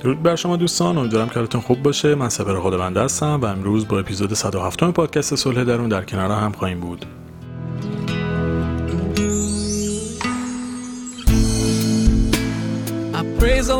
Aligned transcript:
درود 0.00 0.22
بر 0.22 0.36
شما 0.36 0.56
دوستان 0.56 0.98
امیدوارم 0.98 1.28
که 1.28 1.34
حالتون 1.34 1.60
خوب 1.60 1.82
باشه 1.82 2.14
من 2.14 2.28
سپر 2.28 2.60
خداونده 2.60 3.00
هستم 3.00 3.40
و 3.42 3.46
امروز 3.46 3.88
با 3.88 3.98
اپیزود 3.98 4.34
107 4.34 4.84
پادکست 4.84 5.34
صلح 5.34 5.64
درون 5.64 5.88
در 5.88 6.04
کنار 6.04 6.30
هم 6.30 6.52
خواهیم 6.52 6.80
بود 6.80 7.06
praise 13.38 13.70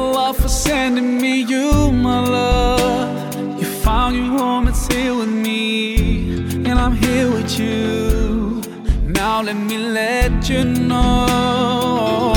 for 0.40 0.48
sending 0.48 1.11
me 1.22 1.34
you, 1.52 1.90
my 1.90 2.21
love. 2.35 3.61
You 3.61 3.66
found 3.85 4.14
your 4.16 4.39
home, 4.39 4.66
with 4.66 5.32
me, 5.46 5.61
and 6.68 6.76
I'm 6.85 6.94
here 7.04 7.29
with 7.36 7.58
you. 7.58 8.62
Now 9.21 9.43
let 9.43 9.57
me 9.57 9.79
let 9.79 10.48
you 10.48 10.62
know 10.64 12.28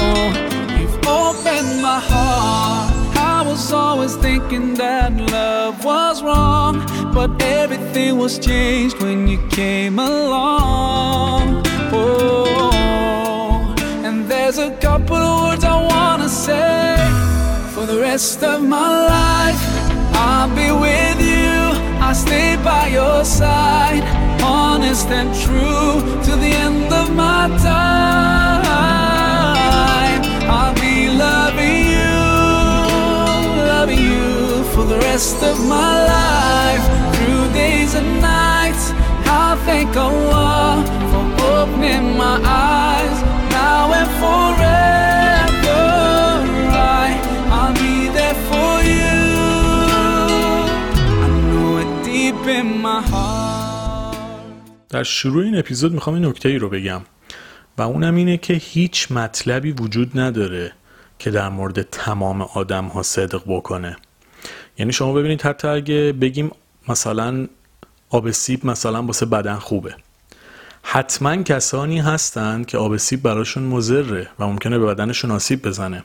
was 3.71 3.79
always 3.79 4.15
thinking 4.17 4.73
that 4.73 5.13
love 5.31 5.85
was 5.85 6.21
wrong, 6.21 6.83
but 7.13 7.41
everything 7.41 8.17
was 8.17 8.37
changed 8.37 9.01
when 9.01 9.29
you 9.29 9.37
came 9.47 9.97
along. 9.97 11.63
Oh, 11.93 13.73
and 14.03 14.25
there's 14.29 14.57
a 14.57 14.71
couple 14.81 15.15
of 15.15 15.43
words 15.43 15.63
I 15.63 15.77
wanna 15.93 16.27
say 16.27 16.97
for 17.73 17.85
the 17.85 17.99
rest 18.01 18.43
of 18.43 18.61
my 18.61 18.89
life. 19.15 19.61
I'll 20.15 20.49
be 20.49 20.69
with 20.85 21.19
you, 21.33 21.55
I'll 22.03 22.15
stay 22.27 22.57
by 22.71 22.87
your 22.87 23.23
side, 23.23 24.03
honest 24.43 25.07
and 25.07 25.29
true 25.45 25.93
to 26.25 26.31
the 26.43 26.51
end 26.67 26.91
of 26.91 27.15
my 27.15 27.47
time. 27.69 28.61
I'll 30.57 30.80
rest 35.21 35.43
of 35.51 35.57
my 35.77 35.93
life, 36.15 36.85
through 37.15 37.45
days 37.63 37.91
and 37.99 38.09
nights. 38.33 38.83
I'll 39.35 39.59
thank 39.69 39.91
Allah 40.07 40.67
for 41.11 41.25
opening 41.57 42.05
my 42.23 42.37
eyes 42.73 43.17
now 43.59 43.83
and 43.99 44.09
forever. 44.23 45.83
I, 47.01 47.07
I'll 47.57 47.75
be 47.85 47.97
there 48.17 48.37
for 48.49 48.73
you. 48.91 49.19
I 51.25 51.27
know 51.49 51.69
it 51.81 51.91
deep 52.07 52.41
in 52.59 52.67
my 52.87 53.01
heart. 53.11 54.17
در 54.89 55.03
شروع 55.03 55.43
این 55.43 55.57
اپیزود 55.57 55.93
می‌خوام 55.93 56.15
این 56.15 56.25
نکته 56.25 56.49
ای 56.49 56.57
رو 56.57 56.69
بگم 56.69 57.01
و 57.77 57.81
اونم 57.81 58.15
اینه 58.15 58.37
که 58.37 58.53
هیچ 58.53 59.11
مطلبی 59.11 59.71
وجود 59.71 60.19
نداره 60.19 60.71
که 61.19 61.31
در 61.31 61.49
مورد 61.49 61.81
تمام 61.81 62.41
آدم 62.41 62.85
ها 62.85 63.03
صدق 63.03 63.41
بکنه 63.47 63.95
یعنی 64.77 64.93
شما 64.93 65.13
ببینید 65.13 65.41
حتی 65.41 65.67
اگه 65.67 66.13
بگیم 66.21 66.51
مثلا 66.87 67.47
آب 68.09 68.31
سیب 68.31 68.65
مثلا 68.65 69.03
واسه 69.03 69.25
بدن 69.25 69.55
خوبه. 69.55 69.95
حتما 70.83 71.43
کسانی 71.43 71.99
هستند 71.99 72.65
که 72.65 72.77
آب 72.77 72.97
سیب 72.97 73.21
براشون 73.21 73.63
مضره 73.63 74.27
و 74.39 74.47
ممکنه 74.47 74.79
به 74.79 74.85
بدنشون 74.85 75.31
آسیب 75.31 75.67
بزنه. 75.67 76.03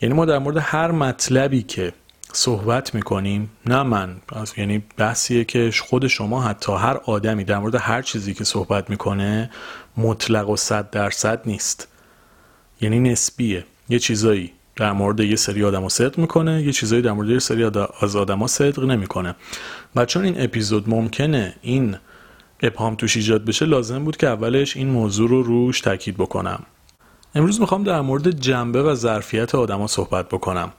یعنی 0.00 0.14
ما 0.14 0.24
در 0.24 0.38
مورد 0.38 0.56
هر 0.60 0.90
مطلبی 0.90 1.62
که 1.62 1.92
صحبت 2.32 2.94
می‌کنیم 2.94 3.50
نه 3.66 3.82
من 3.82 4.16
یعنی 4.56 4.82
بحثیه 4.96 5.44
که 5.44 5.70
خود 5.88 6.06
شما 6.06 6.42
حتی 6.42 6.72
هر 6.72 6.96
آدمی 7.04 7.44
در 7.44 7.58
مورد 7.58 7.74
هر 7.74 8.02
چیزی 8.02 8.34
که 8.34 8.44
صحبت 8.44 8.90
می‌کنه 8.90 9.50
مطلق 9.96 10.50
و 10.50 10.56
صد 10.56 10.90
درصد 10.90 11.40
نیست. 11.46 11.88
یعنی 12.80 13.00
نسبیه. 13.00 13.64
یه 13.88 13.98
چیزایی. 13.98 14.52
در 14.76 14.92
مورد 14.92 15.20
یه 15.20 15.36
سری 15.36 15.64
آدم 15.64 15.88
صدق 15.88 16.18
می‌کنه 16.18 16.62
یه 16.62 16.72
چیزایی 16.72 17.02
در 17.02 17.12
مورد 17.12 17.30
یه 17.30 17.38
سری 17.38 17.64
از 18.00 18.16
آدما 18.16 18.46
صدق 18.46 18.84
نمی‌کنه. 18.84 19.34
و 19.96 20.04
چون 20.04 20.24
این 20.24 20.34
اپیزود 20.38 20.88
ممکنه 20.88 21.54
این 21.62 21.96
ابهام 22.62 22.94
توش 22.94 23.16
ایجاد 23.16 23.44
بشه 23.44 23.66
لازم 23.66 24.04
بود 24.04 24.16
که 24.16 24.26
اولش 24.26 24.76
این 24.76 24.88
موضوع 24.88 25.28
رو 25.28 25.42
روش 25.42 25.80
تاکید 25.80 26.16
بکنم. 26.16 26.62
امروز 27.34 27.60
می‌خوام 27.60 27.82
در 27.82 28.00
مورد 28.00 28.30
جنبه 28.30 28.82
و 28.82 28.94
ظرفیت 28.94 29.54
آدما 29.54 29.86
صحبت 29.86 30.28
بکنم 30.28 30.72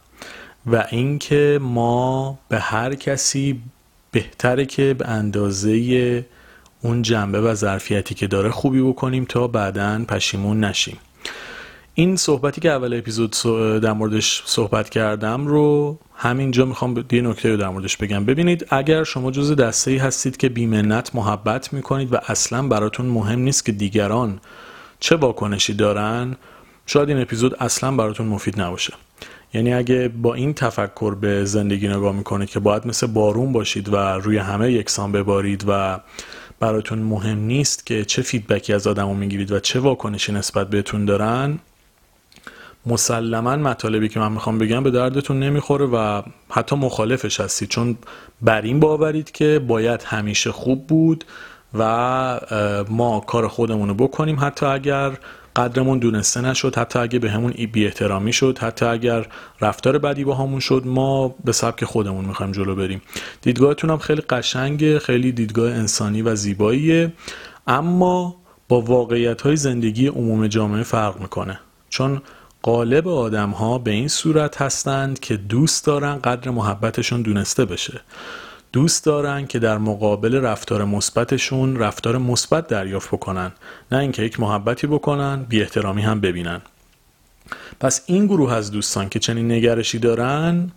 و 0.66 0.86
اینکه 0.92 1.60
ما 1.62 2.40
به 2.50 2.60
هر 2.60 2.96
کسی 2.96 3.62
بهتره 4.12 4.66
که 4.66 4.94
به 4.94 5.08
اندازه 5.08 6.26
اون 6.82 7.02
جنبه 7.02 7.42
و 7.42 7.54
ظرفیتی 7.54 8.16
که 8.16 8.28
داره 8.28 8.50
خوبی 8.50 8.82
بکنیم 8.82 9.26
تا 9.26 9.48
بعدا 9.48 10.06
پشیمون 10.08 10.64
نشیم. 10.64 10.98
این 12.00 12.16
صحبتی 12.16 12.62
که 12.62 12.72
اول 12.72 12.94
اپیزود 12.94 13.36
در 13.84 13.94
موردش 13.94 14.44
صحبت 14.46 14.90
کردم 14.90 15.48
رو 15.48 15.98
همینجا 16.16 16.66
می‌خوام 16.66 17.06
یه 17.12 17.22
نکته 17.22 17.52
رو 17.52 17.58
در 17.58 17.70
موردش 17.70 17.98
بگم. 17.98 18.26
ببینید 18.26 18.66
اگر 18.70 19.04
شما 19.04 19.32
جز 19.32 19.56
دسته 19.56 19.92
ای 19.92 19.98
هستید 19.98 20.38
که 20.38 20.50
بیمنت 20.50 21.16
محبت 21.16 21.74
می‌کنید 21.74 22.14
و 22.14 22.18
اصلا 22.28 22.68
براتون 22.68 23.06
مهم 23.06 23.40
نیست 23.40 23.66
که 23.66 23.72
دیگران 23.72 24.40
چه 25.00 25.16
واکنشی 25.16 25.74
دارن 25.74 26.36
شاید 26.86 27.10
این 27.10 27.22
اپیزود 27.22 27.56
اصلا 27.60 27.92
براتون 27.92 28.28
مفید 28.28 28.62
نباشه. 28.62 28.94
یعنی 29.54 29.74
اگه 29.74 30.08
با 30.08 30.34
این 30.34 30.54
تفکر 30.54 31.16
به 31.16 31.46
زندگی 31.46 31.88
نگاه 31.88 32.16
می‌کنید 32.16 32.50
که 32.50 32.60
باید 32.60 32.88
مثل 32.88 33.08
بارون 33.08 33.52
باشید 33.54 33.94
و 33.94 33.96
روی 33.96 34.38
همه 34.38 34.72
یکسان 34.72 35.12
ببارید 35.12 35.64
و 35.68 36.00
براتون 36.60 37.00
مهم 37.00 37.40
نیست 37.40 37.86
که 37.86 38.06
چه 38.06 38.22
فیدبکی 38.22 38.74
از 38.74 38.88
آدمو 38.88 39.14
می‌گیرید 39.14 39.52
و 39.52 39.60
چه 39.60 39.80
واکنشی 39.80 40.32
نسبت 40.32 40.70
بهتون 40.70 41.06
دارن 41.06 41.60
مسلما 42.88 43.56
مطالبی 43.56 44.10
که 44.10 44.20
من 44.20 44.32
می‌خوام 44.32 44.58
بگم 44.58 44.84
به 44.84 44.92
دردتون 44.92 45.40
نمی‌خوره 45.40 45.86
و 45.86 46.22
حتی 46.50 46.76
مخالفش 46.76 47.40
هستید. 47.40 47.70
چون 47.70 47.98
بر 48.42 48.62
این 48.62 48.80
باورید 48.80 49.32
که 49.32 49.62
باید 49.68 50.04
همیشه 50.04 50.52
خوب 50.52 50.88
بود 50.88 51.26
و 51.74 52.86
ما 52.90 53.20
کار 53.20 53.48
خودمون 53.48 53.90
رو 53.90 53.94
بکنیم. 53.96 54.38
حتی 54.40 54.66
اگر 54.66 55.12
قدرمون 55.56 56.00
دونسته 56.00 56.42
نشد 56.42 56.76
حتی 56.76 57.00
اگه 57.00 57.20
به 57.20 57.32
همون 57.32 57.52
بی 57.72 57.86
احترامی 57.86 58.34
شد 58.34 58.58
حتی 58.58 58.86
اگر 58.86 59.26
رفتار 59.62 59.98
بدی 59.98 60.24
با 60.24 60.36
همون 60.36 60.60
شد 60.60 60.84
ما 60.86 61.36
به 61.46 61.52
سبک 61.52 61.86
خودمون 61.86 62.26
می‌خوایم 62.26 62.52
جلو 62.52 62.76
بریم. 62.76 63.02
دیدگاهتون 63.42 63.90
هم 63.90 63.98
خیلی 63.98 64.22
قشنگه 64.22 65.00
خیلی 65.00 65.32
دیدگاه 65.32 65.72
انسانی 65.72 66.22
و 66.22 66.36
زیباییه. 66.36 67.14
اما 67.68 68.36
با 68.68 68.82
واقعیت 68.82 69.42
های 69.42 69.56
زندگی 69.56 70.08
عموم 70.08 70.48
جامعه 70.48 70.84
فرق 70.84 71.22
می‌کنه. 71.22 71.60
چون 71.90 72.22
قالب 72.62 73.08
آدم 73.08 73.50
ها 73.50 73.78
به 73.78 73.92
این 73.92 74.08
صورت 74.08 74.62
هستند 74.62 75.20
که 75.20 75.38
دوست 75.38 75.86
دارن 75.86 76.16
قدر 76.16 76.50
محبتشون 76.52 77.22
دونسته 77.22 77.66
بشه. 77.66 78.02
دوست 78.72 79.06
دارن 79.06 79.48
که 79.48 79.60
در 79.60 79.78
مقابل 79.78 80.36
رفتار 80.36 80.86
مثبتشون 80.86 81.76
رفتار 81.76 82.18
مثبت 82.18 82.68
دریافت 82.68 83.08
بکنن 83.08 83.52
نه 83.92 83.98
اینکه 83.98 84.24
یک 84.24 84.40
محبتی 84.40 84.88
بکنن 84.88 85.44
بی 85.44 85.62
احترامی 85.62 86.02
هم 86.02 86.20
ببینن. 86.20 86.62
پس 87.80 88.02
این 88.06 88.26
گروه 88.26 88.54
از 88.54 88.72
دوستان 88.72 89.10
که 89.10 89.20
چنین 89.20 89.52
نگرشی 89.52 90.00
دارن 90.00 90.72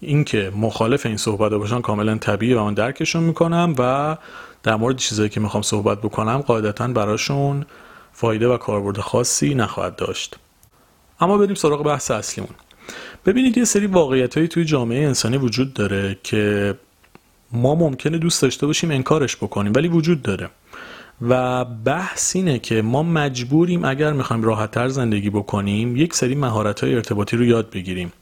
اینکه 0.00 0.52
مخالف 0.56 1.06
این 1.06 1.16
صحبت 1.16 1.52
باشن 1.52 1.80
کاملا 1.80 2.18
طبیعی 2.18 2.54
و 2.54 2.64
من 2.64 2.74
درکشون 2.74 3.22
می‌کنم 3.22 3.74
و 3.78 4.16
در 4.62 4.76
مورد 4.76 4.96
چیزایی 4.96 5.28
که 5.28 5.40
می‌خوام 5.40 5.62
صحبت 5.62 5.98
بکنم 5.98 6.38
قاعدتا 6.38 6.88
براشون 6.88 7.66
فایده 8.12 8.48
و 8.48 8.56
کاربرد 8.56 8.98
خاصی 8.98 9.54
نخواهد 9.54 9.96
داشت. 9.96 10.36
اما 11.20 11.38
بریم 11.38 11.54
سراغ 11.54 11.84
بحث 11.84 12.10
اصلیمون. 12.10 12.54
ببینید 13.26 13.58
یه 13.58 13.64
سری 13.64 13.86
واقعیت 13.86 14.38
توی 14.38 14.64
جامعه 14.64 15.06
انسانی 15.06 15.36
وجود 15.36 15.74
داره 15.74 16.18
که 16.22 16.74
ما 17.52 17.74
ممکنه 17.74 18.18
دوست 18.18 18.42
داشته 18.42 18.66
باشیم 18.66 18.90
انکارش 18.90 19.36
بکنیم 19.36 19.72
ولی 19.76 19.88
وجود 19.88 20.22
داره. 20.22 20.50
و 21.28 21.64
بحث 21.64 22.36
اینه 22.36 22.58
که 22.58 22.82
ما 22.82 23.02
مجبوریم 23.02 23.84
اگر 23.84 24.12
می‌خوایم 24.12 24.42
راحتتر 24.42 24.88
زندگی 24.88 25.30
بکنیم 25.30 25.96
یک 25.96 26.14
سری 26.14 26.34
مهارت 26.34 26.80
های 26.80 26.94
ارتباطی 26.94 27.36
رو 27.36 27.44
یاد 27.44 27.70
بگیریم. 27.70 28.12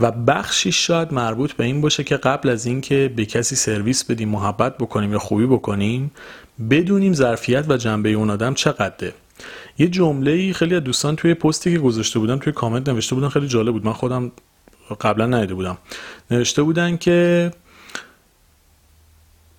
و 0.00 0.10
بخشی 0.10 0.72
شاید 0.72 1.12
مربوط 1.12 1.52
به 1.52 1.64
این 1.64 1.80
باشه 1.80 2.04
که 2.04 2.16
قبل 2.16 2.48
از 2.48 2.66
اینکه 2.66 3.12
به 3.16 3.26
کسی 3.26 3.56
سرویس 3.56 4.04
بدیم 4.04 4.28
محبت 4.28 4.78
بکنیم 4.78 5.12
یا 5.12 5.18
خوبی 5.18 5.46
بکنیم 5.46 6.10
بدونیم 6.70 7.12
ظرفیت 7.12 7.64
و 7.68 7.76
جنبه 7.76 8.08
اون 8.08 8.30
آدم 8.30 8.54
چقدره. 8.54 9.12
یه 9.78 9.88
جمله 9.88 10.52
خیلی 10.52 10.74
از 10.74 10.84
دوستان 10.84 11.16
توی 11.16 11.34
پستی 11.34 11.72
که 11.72 11.78
گذاشته 11.78 12.18
بودن 12.18 12.38
توی 12.38 12.52
کامنت 12.52 12.88
نوشته 12.88 13.14
بودن 13.14 13.28
خیلی 13.28 13.48
جالب 13.48 13.72
بود. 13.72 13.86
من 13.86 13.92
خودم 13.92 14.32
قبلا 15.00 15.26
ندیده 15.26 15.54
بودم. 15.54 15.78
نوشته 16.30 16.62
بودن 16.62 16.96
که 16.96 17.50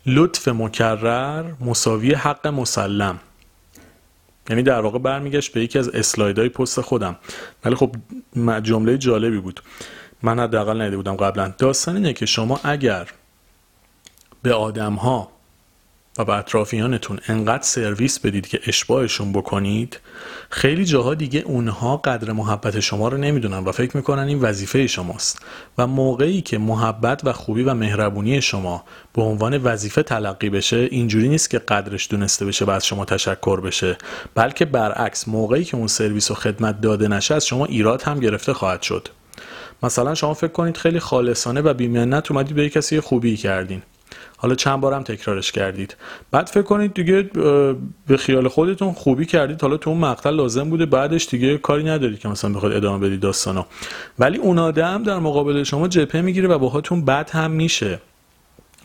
لطف 0.06 0.48
مکرر 0.48 1.44
مساوی 1.62 2.14
حق 2.14 2.48
مسلم. 2.48 3.20
یعنی 4.50 4.64
در 4.64 4.82
واقع 4.82 5.00
برمیگشت 5.00 5.54
به 5.54 5.62
یکی 5.62 5.80
از 5.80 5.90
اسلایدهای 5.90 6.50
پست 6.50 6.82
خودم. 6.82 7.16
ولی 7.66 7.76
خب 7.76 7.96
جمله 8.64 8.98
جالبی 8.98 9.40
بود. 9.40 9.62
من 10.22 10.40
حداقل 10.40 10.82
ندیده 10.82 10.98
بودم 10.98 11.16
قبلا. 11.16 11.54
داستان 11.58 11.96
اینه 11.96 12.14
که 12.14 12.26
شما 12.26 12.60
اگر 12.64 13.08
به 14.42 14.54
آدم 14.54 14.94
ها 14.94 15.35
و 16.18 16.26
به 16.26 16.34
اطرافیانتون 16.34 17.20
انقدر 17.28 17.64
سرویس 17.64 18.20
بدید 18.20 18.48
که 18.48 18.60
اشباهشون 18.68 19.32
بکنید 19.32 20.00
خیلی 20.50 20.86
جاها 20.86 21.14
دیگه 21.14 21.40
اونها 21.40 21.98
قدر 21.98 22.32
محبت 22.32 22.80
شما 22.80 23.08
رو 23.08 23.18
نمی‌دونن 23.18 23.58
و 23.58 23.72
فکر 23.72 23.98
می‌کنن 23.98 24.24
این 24.24 24.42
وظیفه 24.42 24.88
شماست 24.88 25.42
و 25.78 25.88
موقعی 25.88 26.42
که 26.42 26.58
محبت 26.58 27.22
و 27.24 27.34
خوبی 27.34 27.64
و 27.64 27.74
مهربونی 27.74 28.42
شما 28.42 28.84
به 29.14 29.22
عنوان 29.22 29.58
وظیفه 29.58 30.04
تلقی 30.04 30.50
بشه 30.50 30.78
اینجوری 30.92 31.28
نیست 31.28 31.50
که 31.50 31.60
قدرش 31.60 32.08
دونسته 32.12 32.46
بشه 32.46 32.66
و 32.66 32.70
از 32.70 32.86
شما 32.86 33.06
تشکر 33.06 33.62
بشه 33.62 33.98
بلکه 34.36 34.66
برعکس 34.66 35.28
موقعی 35.28 35.64
که 35.64 35.78
اون 35.78 35.88
سرویس 35.88 36.32
و 36.32 36.34
خدمت 36.34 36.82
داده 36.82 37.08
نشه 37.08 37.36
از 37.36 37.46
شما 37.46 37.66
ایراد 37.66 38.02
هم 38.02 38.20
گرفته 38.20 38.54
خواهد 38.54 38.82
شد. 38.82 39.08
مثلا 39.84 40.16
شما 40.16 40.34
فکر 40.34 40.52
کنید 40.52 40.78
خیلی 40.78 41.00
خالصانه 41.00 41.62
و 41.62 41.74
بیمنت 41.74 42.32
اومدید 42.32 42.56
به 42.56 42.70
کسی 42.70 43.00
خوبی 43.00 43.38
کردین. 43.38 43.82
حالا 44.46 44.56
چند 44.56 44.82
بارم 44.82 45.04
تکرارش 45.04 45.52
کردید. 45.52 45.96
بعد 46.32 46.48
فکر 46.48 46.62
کنید 46.62 46.94
دیگه 46.94 47.22
به 48.08 48.18
خیال 48.18 48.48
خودتون 48.48 48.94
خوبی 48.94 49.26
کردید. 49.26 49.62
حالا 49.62 49.78
تو 49.78 49.90
اون 49.90 50.00
مقطع 50.00 50.30
لازم 50.30 50.70
بوده 50.70 50.86
بعدش 50.86 51.28
دیگه 51.28 51.58
کاری 51.58 51.84
ندارید 51.84 52.20
که 52.20 52.30
مثلا 52.30 52.54
بخواید 52.54 52.76
ادامه 52.76 53.08
بدید 53.08 53.20
داستانو 53.20 53.64
ولی 54.20 54.38
اون 54.38 54.60
آدم 54.60 55.04
در 55.04 55.20
مقابل 55.20 55.64
شما 55.64 55.88
جپه 55.88 56.22
می‌گیره 56.22 56.48
و 56.48 56.58
باهاتون 56.58 57.06
بد 57.06 57.30
هم 57.30 57.52
میشه. 57.52 58.00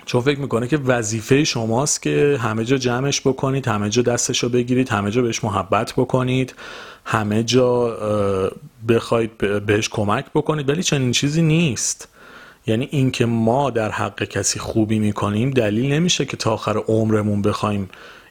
چون 0.06 0.20
فکر 0.20 0.38
می‌کنه 0.40 0.68
که 0.68 0.76
وظیفه 0.76 1.44
شماست 1.44 2.02
که 2.02 2.38
همه 2.42 2.64
جا 2.64 2.76
جمعش 2.76 3.20
بکنید 3.20 3.68
همه 3.68 3.90
جا 3.90 4.02
دستشو 4.02 4.48
بگیرید 4.48 4.88
همه 4.88 5.10
جا 5.10 5.22
بهش 5.22 5.44
محبت 5.44 5.92
بکنید 5.96 6.54
همه 7.04 7.42
جا 7.42 7.96
بخواید 8.88 9.38
بهش 9.66 9.88
کمک 9.88 10.24
بکنید. 10.34 10.68
ولی 10.68 10.82
چنین 10.82 11.12
چیزی 11.12 11.42
نیست. 11.42 12.08
یعنی 12.70 12.88
اینکه 12.90 13.26
ما 13.26 13.70
در 13.70 13.90
حق 13.90 14.24
کسی 14.24 14.58
خوبی 14.58 14.98
می‌کنیم 14.98 15.50
دلیل 15.50 15.92
نمیشه 15.92 16.24
که 16.24 16.36
تا 16.36 16.52
آخر 16.52 16.76
عمرمون 16.76 17.42
بخوایم 17.42 17.90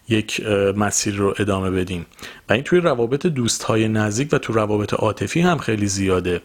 یک 0.09 0.45
مسیر 0.75 1.15
رو 1.15 1.33
ادامه 1.39 1.69
بدیم. 1.69 2.05
و 2.49 2.53
این 2.53 2.63
توی 2.63 2.79
روابط 2.79 3.25
دوست 3.25 3.63
های 3.63 3.87
نزدیک 3.87 4.29
و 4.31 4.37
تو 4.37 4.53
روابط 4.53 4.93
عاطفی 4.93 5.41
هم 5.41 5.57
خیلی 5.57 5.87
زیاده. 5.87 6.41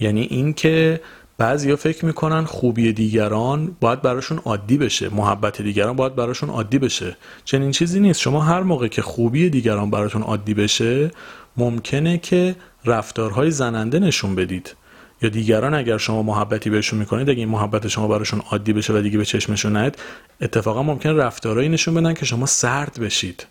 یعنی 0.00 0.20
اینکه 0.20 1.00
بعضیا 1.38 1.76
فکر 1.76 2.04
می‌کنن 2.04 2.44
خوبی 2.44 2.92
دیگران 2.92 3.76
باید 3.80 4.02
براشون 4.02 4.38
عادی 4.38 4.78
بشه 4.78 5.14
محبت 5.14 5.62
دیگران 5.62 5.96
باید 5.96 6.16
براشون 6.16 6.48
عادی 6.48 6.78
بشه. 6.78 7.16
چنین 7.44 7.70
چیزی 7.70 8.00
نیست. 8.00 8.20
شما 8.20 8.40
هر 8.40 8.60
موقع 8.60 8.88
که 8.88 9.02
خوبی 9.02 9.50
دیگران 9.50 9.90
براتون 9.90 10.22
عادی 10.22 10.54
بشه 10.54 11.10
ممکنه 11.56 12.18
که 12.18 12.56
رفتارهای 12.84 13.50
زننده 13.50 13.98
نشون 13.98 14.34
بدید. 14.34 14.74
یا 15.22 15.28
دیگران 15.28 15.74
اگر 15.74 15.98
شما 15.98 16.22
محبتی 16.22 16.70
بهشون 16.70 16.98
می‌کنید 16.98 17.30
اگه 17.30 17.38
این 17.38 17.48
محبت 17.48 17.88
شما 17.88 18.08
براشون 18.08 18.42
عادی 18.50 18.72
بشه 18.72 18.92
و 18.92 19.00
دیگه 19.00 19.18
به 19.18 19.24
چشمشون 19.24 19.76
نیاد 19.76 19.96
اتفاقا 20.40 20.82
ممکن 20.82 21.10
رفتارهایی 21.10 21.68
نشون 21.68 21.94
بدن 21.94 22.14
که 22.14 22.24
شما 22.24 22.46
سرد 22.46 22.98
بشید. 23.00 23.46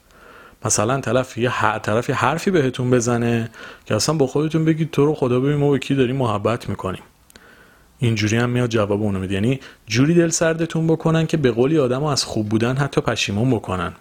مثلا 0.65 1.01
طرف 1.01 1.37
یه 1.37 1.79
طرف 1.79 2.09
یه 2.09 2.15
حرفی 2.15 2.51
بهتون 2.51 2.91
بزنه 2.91 3.49
که 3.85 3.95
اصلا 3.95 4.15
با 4.15 4.27
خودتون 4.27 4.65
بگید 4.65 4.91
تو 4.91 5.05
رو 5.05 5.13
خدا 5.13 5.39
ببین 5.39 5.55
ما 5.55 5.71
به 5.71 5.79
کی 5.79 5.95
داریم 5.95 6.15
محبت 6.15 6.69
می‌کنیم. 6.69 7.01
اینجوری 7.99 8.37
هم 8.37 8.49
میاد 8.49 8.69
جواب 8.69 9.01
اونو 9.01 9.19
میده. 9.19 9.33
یعنی 9.33 9.59
جوری 9.87 10.13
دل 10.13 10.29
سردتون 10.29 10.87
بکنن 10.87 11.27
که 11.27 11.37
به 11.37 11.51
قولی 11.51 11.79
آدم 11.79 12.03
از 12.03 12.23
خوب 12.23 12.49
بودن 12.49 12.77
حتی 12.77 13.01
پشیمون 13.01 13.51
بکنن. 13.51 13.93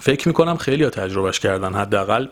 فکر 0.00 0.28
می‌کنم 0.28 0.56
خیلی 0.56 0.84
ها 0.84 0.90
تجربهش 0.90 1.40
کردن. 1.40 1.74
حداقل 1.74 2.26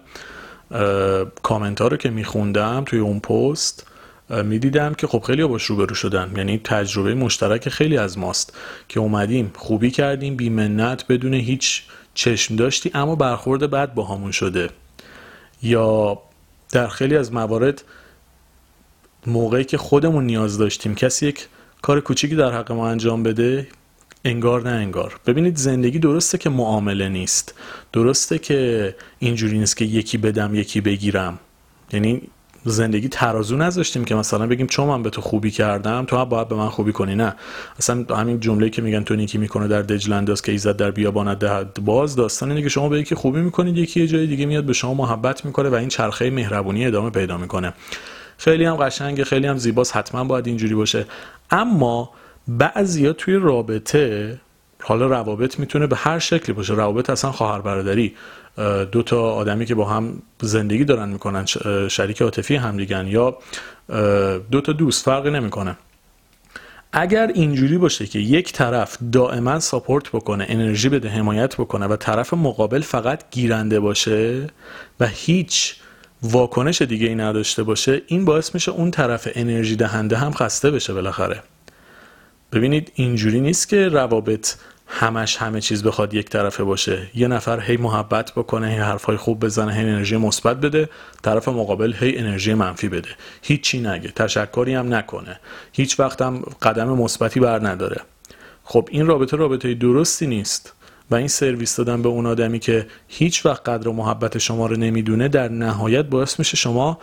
کامنت 1.42 1.80
ها 1.80 1.88
رو 1.88 1.96
که 1.96 2.10
میخوندم 2.10 2.82
توی 2.86 2.98
اون 2.98 3.20
پست 3.20 3.86
می‌دیدم 4.30 4.94
که 4.94 5.06
خب 5.06 5.20
خیلی 5.20 5.44
باش 5.44 5.64
روبرو 5.64 5.94
شدن. 5.94 6.32
یعنی 6.36 6.60
تجربه 6.64 7.14
مشترک 7.14 7.68
خیلی 7.68 7.96
از 7.96 8.18
ماست 8.18 8.56
که 8.88 9.00
اومدیم 9.00 9.52
خوبی 9.56 9.90
کردیم 9.90 10.36
بیمنت 10.36 11.06
بدون 11.06 11.34
هیچ 11.34 11.82
چشم 12.14 12.56
داشتی 12.56 12.90
اما 12.94 13.16
برخورد 13.16 13.70
بعد 13.70 13.94
با 13.94 14.04
همون 14.04 14.30
شده. 14.30 14.70
یا 15.62 16.18
در 16.72 16.88
خیلی 16.88 17.16
از 17.16 17.32
موارد 17.32 17.84
موقعی 19.26 19.64
که 19.64 19.78
خودمون 19.78 20.26
نیاز 20.26 20.58
داشتیم 20.58 20.94
کسی 20.94 21.26
یک 21.26 21.48
کار 21.82 22.00
کوچیکی 22.00 22.36
در 22.36 22.52
حق 22.52 22.72
ما 22.72 22.88
انجام 22.88 23.22
بده 23.22 23.66
انگار 24.24 24.62
نه 24.62 24.70
انگار. 24.70 25.20
ببینید 25.26 25.56
زندگی 25.56 25.98
درسته 25.98 26.38
که 26.38 26.50
معامله 26.50 27.08
نیست. 27.08 27.54
درسته 27.92 28.38
که 28.38 28.94
اینجوری 29.18 29.58
نیست 29.58 29.76
که 29.76 29.84
یکی 29.84 30.18
بدم 30.18 30.54
یکی 30.54 30.80
بگیرم. 30.80 31.38
یعنی 31.92 32.22
زندگی 32.64 33.08
ترازو 33.08 33.56
نذاشتیم 33.56 34.04
که 34.04 34.14
مثلا 34.14 34.46
بگیم 34.46 34.66
چون 34.66 34.86
من 34.86 35.02
به 35.02 35.10
تو 35.10 35.20
خوبی 35.20 35.50
کردم 35.50 36.04
تو 36.04 36.16
هم 36.16 36.24
باید 36.24 36.48
به 36.48 36.54
من 36.54 36.68
خوبی 36.68 36.92
کنی 36.92 37.14
نه. 37.14 37.34
اصلا 37.78 38.04
همین 38.16 38.40
جمله 38.40 38.70
که 38.70 38.82
میگن 38.82 39.04
تو 39.04 39.16
نیکی 39.16 39.38
می‌کنه 39.38 39.68
در 39.68 39.82
دجل 39.82 40.34
که 40.34 40.52
ایزد 40.52 40.76
در 40.76 40.90
بیابان 40.90 41.34
دهد 41.34 41.84
باز 41.84 42.16
داستان 42.16 42.50
اینه 42.50 42.62
که 42.62 42.68
شما 42.68 42.88
به 42.88 43.00
یکی 43.00 43.14
خوبی 43.14 43.40
می‌کنید 43.40 43.76
یکی 43.76 44.00
یه 44.00 44.06
جای 44.06 44.26
دیگه 44.26 44.46
میاد 44.46 44.64
به 44.64 44.72
شما 44.72 44.94
محبت 44.94 45.44
می‌کنه 45.44 45.68
و 45.68 45.74
این 45.74 45.88
چرخه 45.88 46.30
مهربونی 46.30 46.86
ادامه 46.86 47.10
پیدا 47.10 47.38
می‌کنه. 47.38 47.72
خیلی 48.38 48.64
هم 48.64 48.76
قشنگه 48.76 49.24
خیلی 49.24 49.46
هم 49.46 49.56
زیباست 49.56 49.96
حتما 49.96 50.24
باید 50.24 50.46
اینجوری 50.46 50.74
باشه. 50.74 51.06
اما 51.50 52.10
بعضیا 52.48 53.12
توی 53.12 53.34
رابطه 53.34 54.40
حالا 54.86 55.06
روابط 55.06 55.58
می‌تونه 55.58 55.86
به 55.86 55.96
هر 55.96 56.18
شکلی 56.18 56.52
باشه. 56.52 56.74
روابط 56.74 57.10
اصلا 57.10 57.32
خواهر 57.32 57.60
برادری 57.60 58.14
دو 58.92 59.02
تا 59.02 59.32
آدمی 59.32 59.66
که 59.66 59.74
با 59.74 59.84
هم 59.84 60.22
زندگی 60.42 60.84
دارن 60.84 61.08
می‌کنن 61.08 61.44
شریک 61.88 62.22
عاطفی 62.22 62.56
هم 62.56 62.76
دیگن 62.76 63.06
یا 63.06 63.38
دو 64.50 64.60
تا 64.60 64.72
دوست 64.72 65.04
فرقی 65.04 65.30
نمی‌کنه. 65.30 65.76
اگر 66.92 67.30
اینجوری 67.34 67.78
باشه 67.78 68.06
که 68.06 68.18
یک 68.18 68.52
طرف 68.52 68.98
دائما 69.12 69.60
ساپورت 69.60 70.08
بکنه 70.08 70.46
انرژی 70.48 70.88
بده 70.88 71.08
حمایت 71.08 71.56
بکنه 71.56 71.86
و 71.86 71.96
طرف 71.96 72.34
مقابل 72.34 72.80
فقط 72.80 73.24
گیرنده 73.30 73.80
باشه 73.80 74.46
و 75.00 75.06
هیچ 75.06 75.76
واکنش 76.22 76.82
دیگه 76.82 77.06
ای 77.06 77.14
نداشته 77.14 77.62
باشه 77.62 78.02
این 78.06 78.24
باعث 78.24 78.54
میشه 78.54 78.72
اون 78.72 78.90
طرف 78.90 79.28
انرژی 79.34 79.76
دهنده 79.76 80.16
هم 80.16 80.32
خسته 80.32 80.70
بشه 80.70 80.92
بالاخره. 80.92 81.42
ببینید 82.52 82.92
اینجوری 82.94 83.40
نیست 83.40 83.68
که 83.68 83.88
روابط 83.88 84.54
همش 84.96 85.36
همه 85.36 85.60
چیز 85.60 85.82
بخواد 85.82 86.14
یک 86.14 86.28
طرفه 86.28 86.64
باشه. 86.64 87.06
یه 87.14 87.28
نفر 87.28 87.60
هی 87.60 87.76
محبت 87.76 88.32
بکنه 88.32 88.68
هی 88.68 88.76
حرفای 88.76 89.16
خوب 89.16 89.44
بزنه 89.44 89.74
هی 89.74 89.80
انرژی 89.80 90.16
مثبت 90.16 90.56
بده 90.56 90.88
طرف 91.22 91.48
مقابل 91.48 91.92
هی 91.92 92.18
انرژی 92.18 92.54
منفی 92.54 92.88
بده. 92.88 93.08
هیچی 93.42 93.80
نگه 93.80 94.08
تشکری 94.08 94.74
هم 94.74 94.94
نکنه. 94.94 95.40
هیچ 95.72 96.00
وقت 96.00 96.22
هم 96.22 96.42
قدم 96.62 96.88
مثبتی 96.88 97.40
بر 97.40 97.68
نداره. 97.68 98.00
خب 98.64 98.88
این 98.90 99.06
رابطه 99.06 99.36
رابطه 99.36 99.74
درستی 99.74 100.26
نیست. 100.26 100.72
و 101.10 101.14
این 101.14 101.28
سرویس 101.28 101.76
دادن 101.76 102.02
به 102.02 102.08
اون 102.08 102.26
آدمی 102.26 102.58
که 102.58 102.86
هیچ 103.08 103.46
وقت 103.46 103.68
قدر 103.68 103.88
و 103.88 103.92
محبت 103.92 104.38
شما 104.38 104.66
رو 104.66 104.76
نمی‌دونه 104.76 105.28
در 105.28 105.48
نهایت 105.48 106.04
باعث 106.04 106.38
میشه 106.38 106.56
شما 106.56 106.98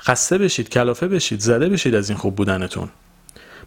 خسته 0.00 0.38
بشید 0.38 0.68
کلافه 0.68 1.08
بشید 1.08 1.40
زده 1.40 1.68
بشید 1.68 1.94
از 1.94 2.10
این 2.10 2.18
خوب 2.18 2.36
بودنتون. 2.36 2.88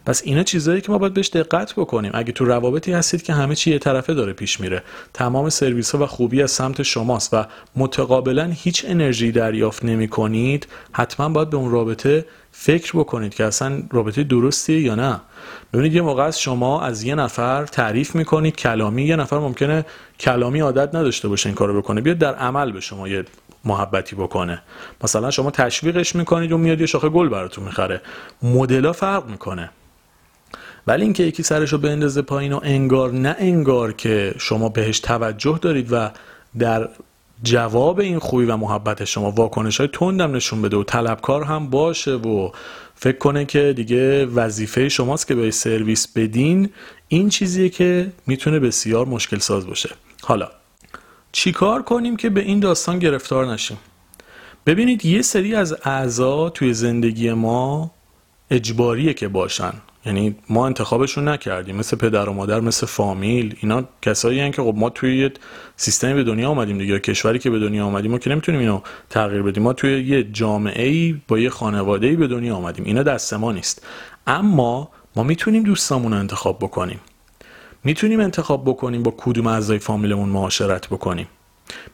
پس 0.06 0.22
اینا 0.24 0.42
چیزهایی 0.42 0.80
که 0.80 0.92
ما 0.92 0.98
باید 0.98 1.14
بهش 1.14 1.28
دقت 1.28 1.72
بکنیم. 1.74 2.10
اگه 2.14 2.32
تو 2.32 2.44
روابطی 2.44 2.92
هستید 2.92 3.22
که 3.22 3.32
همه 3.32 3.54
چی 3.54 3.70
یه 3.70 3.78
طرفه 3.78 4.14
داره 4.14 4.32
پیش 4.32 4.60
میره. 4.60 4.82
تمام 5.14 5.48
سرویس 5.48 5.94
ها 5.94 6.02
و 6.02 6.06
خوبی 6.06 6.42
از 6.42 6.50
سمت 6.50 6.82
شماست 6.82 7.34
و 7.34 7.44
متقابلا 7.76 8.50
هیچ 8.54 8.84
انرژی 8.88 9.32
دریافت 9.32 9.84
نمی 9.84 10.08
کنید 10.08 10.66
حتما 10.92 11.28
باید 11.28 11.50
به 11.50 11.56
اون 11.56 11.70
رابطه 11.70 12.26
فکر 12.52 12.92
بکنید 12.98 13.34
که 13.34 13.44
اصلا 13.44 13.82
رابطه 13.92 14.24
درستیه 14.24 14.80
یا 14.80 14.94
نه. 14.94 15.20
ببینید 15.72 15.94
یه 15.94 16.02
موقع 16.02 16.22
از 16.22 16.40
شما 16.40 16.82
از 16.82 17.02
یه 17.02 17.14
نفر 17.14 17.66
تعریف 17.66 18.14
می‌کنید 18.14 18.56
کلامی 18.56 19.04
یه 19.04 19.16
نفر 19.16 19.38
ممکنه 19.38 19.84
کلامی 20.20 20.60
عادت 20.60 20.94
نداشته 20.94 21.28
باشه 21.28 21.48
این 21.48 21.54
کارو 21.54 21.82
بکنه. 21.82 22.00
بیاد 22.00 22.18
در 22.18 22.34
عمل 22.34 22.72
به 22.72 22.80
شما 22.80 23.08
یه 23.08 23.24
محبتی 23.64 24.16
بکنه. 24.16 24.62
مثلا 25.04 25.30
شما 25.30 25.50
تشویقش 25.50 26.16
می‌کنید 26.16 26.52
و 26.52 26.58
میاد 26.58 26.80
یه 26.80 26.86
شاخه 26.86 27.08
گل 27.08 27.28
براتون 27.28 27.64
می‌خره. 27.64 28.00
مدلا 28.42 28.92
فرق 28.92 29.28
می‌کنه. 29.28 29.70
ولی 30.86 31.02
اینکه 31.02 31.22
یکی 31.22 31.42
سرش 31.42 31.72
رو 31.72 31.78
بندازه 31.78 32.22
پایین 32.22 32.52
و 32.52 32.60
انگار 32.62 33.12
نه 33.12 33.36
انگار 33.38 33.92
که 33.92 34.34
شما 34.38 34.68
بهش 34.68 35.00
توجه 35.00 35.58
دارید 35.62 35.88
و 35.92 36.10
در 36.58 36.88
جواب 37.42 38.00
این 38.00 38.18
خوبی 38.18 38.44
و 38.44 38.56
محبت 38.56 39.04
شما 39.04 39.30
واکنش 39.30 39.76
های 39.76 39.88
تندم 39.88 40.36
نشون 40.36 40.62
بده 40.62 40.76
و 40.76 40.84
طلبکار 40.84 41.44
هم 41.44 41.70
باشه 41.70 42.12
و 42.12 42.50
فکر 42.94 43.18
کنه 43.18 43.44
که 43.44 43.72
دیگه 43.76 44.26
وظیفه 44.26 44.88
شماست 44.88 45.26
که 45.26 45.34
به 45.34 45.50
سرویس 45.50 46.08
بدین 46.08 46.70
این 47.08 47.28
چیزیه 47.28 47.68
که 47.68 48.12
می‌تونه 48.26 48.58
بسیار 48.58 49.06
مشکل 49.06 49.38
ساز 49.38 49.66
باشه. 49.66 49.90
حالا 50.22 50.48
چیکار 51.32 51.82
کنیم 51.82 52.16
که 52.16 52.30
به 52.30 52.40
این 52.40 52.60
داستان 52.60 52.98
گرفتار 52.98 53.46
نشیم؟ 53.52 53.78
ببینید 54.66 55.04
یه 55.04 55.22
سری 55.22 55.54
از 55.54 55.76
اعضا 55.84 56.50
توی 56.50 56.74
زندگی 56.74 57.32
ما 57.32 57.90
اجباریه 58.50 59.14
که 59.14 59.28
باشن. 59.28 59.72
یعنی 60.06 60.36
ما 60.48 60.66
انتخابشون 60.66 61.28
نکردیم 61.28 61.76
مثل 61.76 61.96
پدر 61.96 62.28
و 62.28 62.32
مادر 62.32 62.60
مثل 62.60 62.86
فامیل 62.86 63.56
اینا 63.60 63.84
کسایی 64.02 64.40
هن 64.40 64.50
که 64.50 64.62
خب 64.62 64.74
ما 64.76 64.90
توی 64.90 65.18
یه 65.18 65.32
سیستمی 65.76 66.14
به 66.14 66.24
دنیا 66.24 66.48
آمدیم 66.48 66.78
دیگه 66.78 66.98
کشوری 66.98 67.38
که 67.38 67.50
به 67.50 67.58
دنیا 67.58 67.86
آمدیم 67.86 68.10
ما 68.10 68.18
که 68.18 68.30
نمی‌تونیم 68.30 68.60
اینو 68.60 68.80
تغییر 69.10 69.42
بدیم. 69.42 69.62
ما 69.62 69.72
توی 69.72 70.02
یه 70.02 70.22
جامعه 70.22 70.88
ای 70.88 71.20
با 71.28 71.38
یه 71.38 71.50
خانواده 71.50 72.06
ای 72.06 72.16
به 72.16 72.26
دنیا 72.26 72.56
آمدیم. 72.56 72.84
اینا 72.84 73.02
دست 73.02 73.34
ما 73.34 73.52
نیست. 73.52 73.86
اما 74.26 74.90
ما 75.16 75.22
می‌تونیم 75.22 75.62
دوستامون 75.62 76.12
رو 76.12 76.18
انتخاب 76.18 76.58
بکنیم. 76.58 77.00
می‌تونیم 77.84 78.20
انتخاب 78.20 78.64
بکنیم 78.64 79.02
با 79.02 79.14
کدوم 79.16 79.46
اعضای 79.46 79.78
فامیلمون 79.78 80.28
معاشرت 80.28 80.86
بکنیم. 80.86 81.28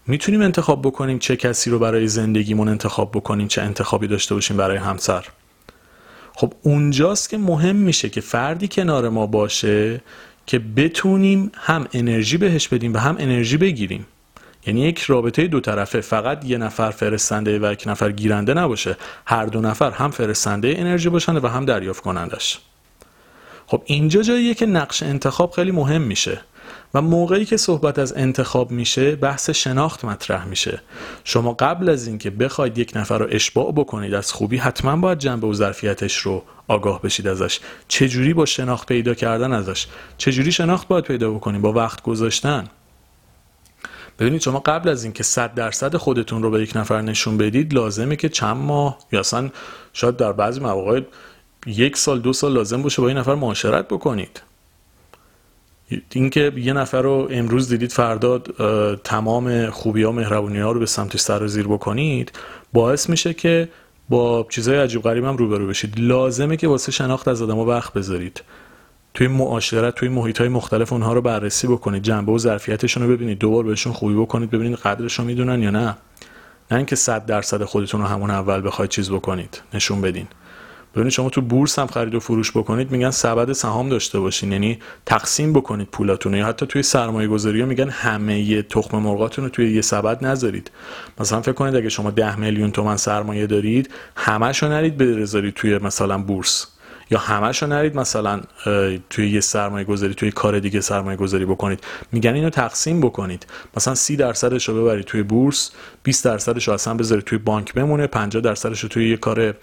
می‌تونیم 0.06 0.42
انتخاب 0.42 0.82
بکنیم 0.82 1.18
چه 1.18 1.36
کسی 1.36 1.70
رو 1.70 1.78
برای 1.78 2.08
زندگیمون 2.08 2.68
انتخاب 2.68 3.10
بکنیم 3.10 3.48
چه 3.48 3.62
انتخابی 3.62 4.06
داشته 4.06 4.34
باشیم 4.34 4.56
برای 4.56 4.76
همسر. 4.76 5.24
خب 6.34 6.52
اونجاست 6.62 7.30
که 7.30 7.38
مهم 7.38 7.76
میشه 7.76 8.08
که 8.08 8.20
فردی 8.20 8.68
کنار 8.68 9.08
ما 9.08 9.26
باشه 9.26 10.00
که 10.46 10.58
بتونیم 10.58 11.52
هم 11.54 11.86
انرژی 11.92 12.36
بهش 12.36 12.68
بدیم 12.68 12.94
و 12.94 12.98
هم 12.98 13.16
انرژی 13.18 13.56
بگیریم. 13.56 14.06
یعنی 14.66 14.80
یک 14.80 14.98
رابطه 14.98 15.46
دو 15.46 15.60
طرفه. 15.60 16.00
فقط 16.00 16.44
یه 16.44 16.58
نفر 16.58 16.90
فرستنده 16.90 17.58
و 17.58 17.72
یک 17.72 17.84
نفر 17.86 18.12
گیرنده 18.12 18.54
نباشه. 18.54 18.96
هر 19.26 19.46
دو 19.46 19.60
نفر 19.60 19.90
هم 19.90 20.10
فرستنده 20.10 20.74
انرژی 20.78 21.08
باشن 21.08 21.36
و 21.36 21.48
هم 21.48 21.64
دریافت 21.64 22.02
کنندش. 22.02 22.58
خب 23.66 23.82
اینجا 23.84 24.22
جاییه 24.22 24.54
که 24.54 24.66
نقش 24.66 25.02
انتخاب 25.02 25.50
خیلی 25.50 25.70
مهم 25.70 26.02
میشه. 26.02 26.40
و 26.94 27.02
موقعی 27.02 27.44
که 27.44 27.56
صحبت 27.56 27.98
از 27.98 28.12
انتخاب 28.16 28.70
میشه 28.70 29.16
بحث 29.16 29.50
شناخت 29.50 30.04
مطرح 30.04 30.44
میشه. 30.44 30.82
شما 31.24 31.52
قبل 31.52 31.88
از 31.88 32.06
اینکه 32.06 32.30
بخواید 32.30 32.78
یک 32.78 32.92
نفر 32.96 33.18
رو 33.18 33.26
اشباع 33.30 33.72
بکنید 33.72 34.14
از 34.14 34.32
خوبی 34.32 34.56
حتما 34.56 34.96
باید 34.96 35.18
جنبه 35.18 35.46
و 35.46 35.54
ظرفیتش 35.54 36.16
رو 36.16 36.42
آگاه 36.68 37.02
بشید 37.02 37.28
ازش. 37.28 37.60
چجوری 37.88 38.34
با 38.34 38.46
شناخت 38.46 38.88
پیدا 38.88 39.14
کردن 39.14 39.52
ازش؟ 39.52 39.86
چجوری 40.18 40.52
شناخت 40.52 40.88
باید 40.88 41.04
پیدا 41.04 41.30
بکنید 41.30 41.62
با 41.62 41.72
وقت 41.72 42.02
گذاشتن. 42.02 42.68
ببینید 44.18 44.40
شما 44.40 44.58
قبل 44.58 44.88
از 44.88 45.04
اینکه 45.04 45.22
100 45.22 45.54
درصد 45.54 45.96
خودتون 45.96 46.42
رو 46.42 46.50
به 46.50 46.62
یک 46.62 46.76
نفر 46.76 47.00
نشون 47.00 47.38
بدید 47.38 47.74
لازمه 47.74 48.16
که 48.16 48.28
چند 48.28 48.56
ماه 48.56 48.98
یا 49.12 49.20
اصلا 49.20 49.50
شاید 49.92 50.16
در 50.16 50.32
بعضی 50.32 50.60
مواقع 50.60 51.00
یک 51.66 51.96
سال 51.96 52.20
دو 52.20 52.32
سال 52.32 52.52
لازم 52.52 52.82
باشه 52.82 53.02
با 53.02 53.08
این 53.08 53.16
نفر 53.16 53.34
معاشرت 53.34 53.88
بکنید. 53.88 54.42
اینکه 56.12 56.52
یه 56.56 56.72
نفر 56.72 57.02
رو 57.02 57.28
امروز 57.30 57.68
دیدید 57.68 57.92
فردا 57.92 58.38
تمام 59.04 59.70
خوبی 59.70 60.02
ها 60.02 60.12
مهربونی 60.12 60.58
ها 60.58 60.72
رو 60.72 60.80
به 60.80 60.86
سمتش 60.86 61.20
سر 61.20 61.42
و 61.42 61.48
زیر 61.48 61.68
بکنید 61.68 62.32
باعث 62.72 63.08
میشه 63.08 63.34
که 63.34 63.68
با 64.08 64.46
چیزهای 64.50 64.78
عجیب 64.78 65.02
غریب 65.02 65.24
هم 65.24 65.36
روبرو 65.36 65.66
بشید. 65.66 66.00
لازمه 66.00 66.56
که 66.56 66.68
واسه 66.68 66.92
شناخت 66.92 67.28
از 67.28 67.42
آدم 67.42 67.58
وقت 67.58 67.92
بذارید. 67.92 68.42
توی 69.14 69.28
معاشرت 69.28 69.94
توی 69.94 70.08
محیط 70.08 70.40
های 70.40 70.48
مختلف 70.48 70.92
اونها 70.92 71.12
رو 71.12 71.22
بررسی 71.22 71.66
بکنید. 71.66 72.02
جنبه 72.02 72.32
و 72.32 72.38
ظرفیتشون 72.38 73.02
رو 73.02 73.08
ببینید. 73.08 73.38
دوبار 73.38 73.64
بهشون 73.64 73.92
خوبی 73.92 74.14
بکنید 74.14 74.50
ببینید 74.50 74.78
قدرش 74.78 75.18
رو 75.18 75.24
می‌دونن 75.24 75.62
یا 75.62 75.70
نه. 75.70 75.96
نه 76.70 76.76
اینکه 76.76 76.96
صد 76.96 77.26
درصد 77.26 77.64
خودتون 77.64 78.00
رو 78.00 78.06
همون 78.06 78.30
اول 78.30 78.66
بخواید 78.66 78.90
چیز 78.90 79.10
بکنید. 79.10 79.62
نشون 79.74 80.00
بدین. 80.00 80.26
ببینید 80.94 81.12
شما 81.12 81.30
تو 81.30 81.40
بورس 81.40 81.78
هم 81.78 81.86
خرید 81.86 82.14
و 82.14 82.20
فروش 82.20 82.50
بکنید 82.50 82.90
میگن 82.90 83.10
سبد 83.10 83.52
سهام 83.52 83.88
داشته 83.88 84.20
باشین. 84.20 84.52
یعنی 84.52 84.78
تقسیم 85.06 85.52
بکنید 85.52 85.88
پولاتون 85.88 86.34
یا 86.34 86.46
حتی 86.46 86.66
توی 86.66 86.82
سرمایه 86.82 87.28
گذاری 87.28 87.60
ها 87.60 87.66
میگن 87.66 87.88
همه 87.88 88.62
تخم 88.62 88.98
مرغاتون 88.98 89.44
رو 89.44 89.50
توی 89.50 89.74
یه 89.74 89.80
سبد 89.80 90.24
نذارید. 90.24 90.70
مثلا 91.20 91.40
فکر 91.40 91.52
کنید 91.52 91.76
اگه 91.76 91.88
شما 91.88 92.10
10 92.10 92.36
میلیون 92.36 92.70
تومن 92.70 92.96
سرمایه 92.96 93.46
دارید 93.46 93.90
همشو 94.16 94.68
نرید 94.68 94.96
بذارید 94.96 95.54
توی 95.54 95.78
مثلا 95.78 96.18
بورس. 96.18 96.71
یا 97.12 97.18
همش 97.18 97.62
رو 97.62 97.68
نرید 97.68 97.96
مثلا 97.96 98.40
توی 99.10 99.30
یه 99.30 99.40
سرمایه 99.40 99.84
گذاری 99.84 100.14
توی 100.14 100.30
کار 100.30 100.58
دیگه 100.58 100.80
سرمایه 100.80 101.16
گذاری 101.16 101.44
بکنید. 101.44 101.80
میگن 102.12 102.34
اینو 102.34 102.50
تقسیم 102.50 103.00
بکنید. 103.00 103.46
مثلا 103.76 103.94
30 103.94 104.16
درصدش 104.16 104.68
رو 104.68 104.82
ببرید 104.82 105.04
توی 105.04 105.22
بورس 105.22 105.70
20 106.02 106.24
درصدش 106.24 106.68
رو 106.68 106.74
اصلا 106.74 106.94
بذارید 106.94 107.24
توی 107.24 107.38
بانک 107.38 107.74
بمونه 107.74 108.06
50 108.06 108.42
درصدش 108.42 108.80
رو 108.80 108.88
توی 108.88 109.10
یه 109.10 109.16
کار 109.16 109.54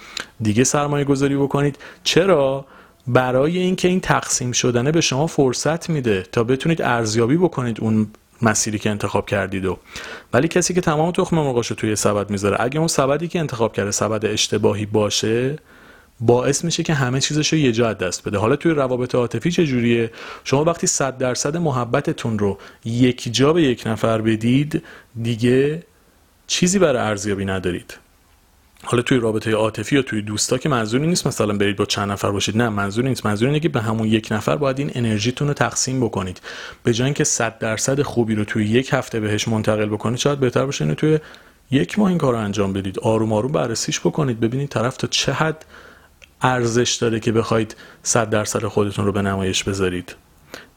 دیگه 0.42 0.64
سرمایه 0.64 1.06
گذاری 1.06 1.36
بکنید. 1.38 1.78
چرا؟ 2.04 2.66
برای 3.08 3.58
اینکه 3.58 3.88
این 3.88 4.00
تقسیم 4.00 4.52
شدنه 4.52 4.92
به 4.92 5.02
شما 5.02 5.28
فرصت 5.28 5.90
میده 5.90 6.24
تا 6.32 6.44
بتونید 6.44 6.82
ارزیابی 6.82 7.38
بکنید 7.38 7.78
اون 7.82 8.08
مسیری 8.42 8.80
که 8.80 8.90
انتخاب 8.90 9.26
کردید. 9.26 9.66
و 9.66 9.80
ولی 10.34 10.48
کسی 10.48 10.74
که 10.74 10.82
تمام 10.82 11.12
تخم 11.12 11.36
مرغاشو 11.36 11.76
توی 11.76 11.96
سبد 11.96 12.30
می‌ذاره 12.30 12.58
اگه 12.60 12.80
اون 12.80 12.88
سبدی 12.88 13.28
که 13.28 13.40
انتخاب 13.40 13.74
کرده 13.74 13.92
سبد 13.92 14.26
اشتباهی 14.26 14.86
باشه 14.86 15.56
باعث 16.20 16.64
میشه 16.64 16.84
که 16.84 16.94
همه 16.94 17.22
چیزش 17.22 17.54
رو 17.54 17.60
یه 17.60 17.72
جا 17.72 17.94
دست 17.94 18.28
بده. 18.28 18.38
حالا 18.38 18.56
توی 18.56 18.72
روابط 18.72 19.16
عاطفی 19.16 19.52
چجوریه؟ 19.52 20.12
شما 20.44 20.64
وقتی 20.64 20.88
صد 20.88 21.18
درصد 21.18 21.58
محبتتون 21.58 22.40
رو 22.40 22.58
یک 22.86 23.34
جا 23.34 23.54
به 23.54 23.62
یک 23.62 23.84
نفر 23.86 24.22
بدید 24.22 24.84
دیگه 25.22 25.84
چیزی 26.48 26.80
برای 26.80 27.02
ارزیابی 27.02 27.46
ندارید. 27.46 27.98
حالا 28.84 29.04
توی 29.04 29.18
رابطه 29.18 29.52
عاطفی 29.52 29.96
یا 29.96 30.02
توی 30.02 30.22
دوستا 30.22 30.58
که 30.58 30.70
منظوری 30.70 31.08
نیست 31.08 31.28
مثلا 31.28 31.58
برید 31.58 31.76
با 31.76 31.86
چند 31.86 32.12
نفر 32.12 32.32
باشید. 32.32 32.58
نه 32.58 32.70
منظوری 32.70 33.10
نیست. 33.10 33.26
منظور 33.26 33.48
اینه 33.48 33.60
که 33.60 33.70
به 33.70 33.82
همون 33.82 34.08
یک 34.08 34.28
نفر 34.32 34.56
باید 34.56 34.80
این 34.80 34.92
انرژیتون 34.94 35.48
رو 35.48 35.54
تقسیم 35.54 36.00
بکنید. 36.00 36.42
به 36.84 36.94
جای 36.94 37.06
اینکه 37.06 37.24
100 37.24 37.58
درصد 37.60 38.02
خوبی 38.02 38.36
رو 38.36 38.44
توی 38.44 38.66
یک 38.66 38.90
هفته 38.94 39.20
بهش 39.20 39.48
منتقل 39.48 39.86
بکنید 39.86 40.20
شاید 40.20 40.40
بهتر 40.40 40.66
باشه 40.66 40.84
اینو 40.84 40.96
توی 40.96 41.20
یک 41.72 42.00
ماه 42.00 42.10
این 42.10 42.18
کار 42.18 42.34
رو 42.34 42.40
انجام 42.40 42.74
بدید. 42.74 43.00
آروم 43.00 43.34
آروم 43.34 43.52
بررسیش 43.52 44.00
بکنید. 44.00 44.40
ببینید 44.40 44.70
طرف 44.70 44.98
تا 44.98 45.08
چه 45.08 45.34
حد 45.34 45.66
ارزش 46.42 46.98
داره 47.02 47.20
که 47.20 47.32
بخواید 47.32 47.76
صد 48.04 48.30
درصد 48.30 48.66
خودتون 48.66 49.06
رو 49.06 49.12
به 49.12 49.22
نمایش 49.22 49.64
بذارید. 49.64 50.16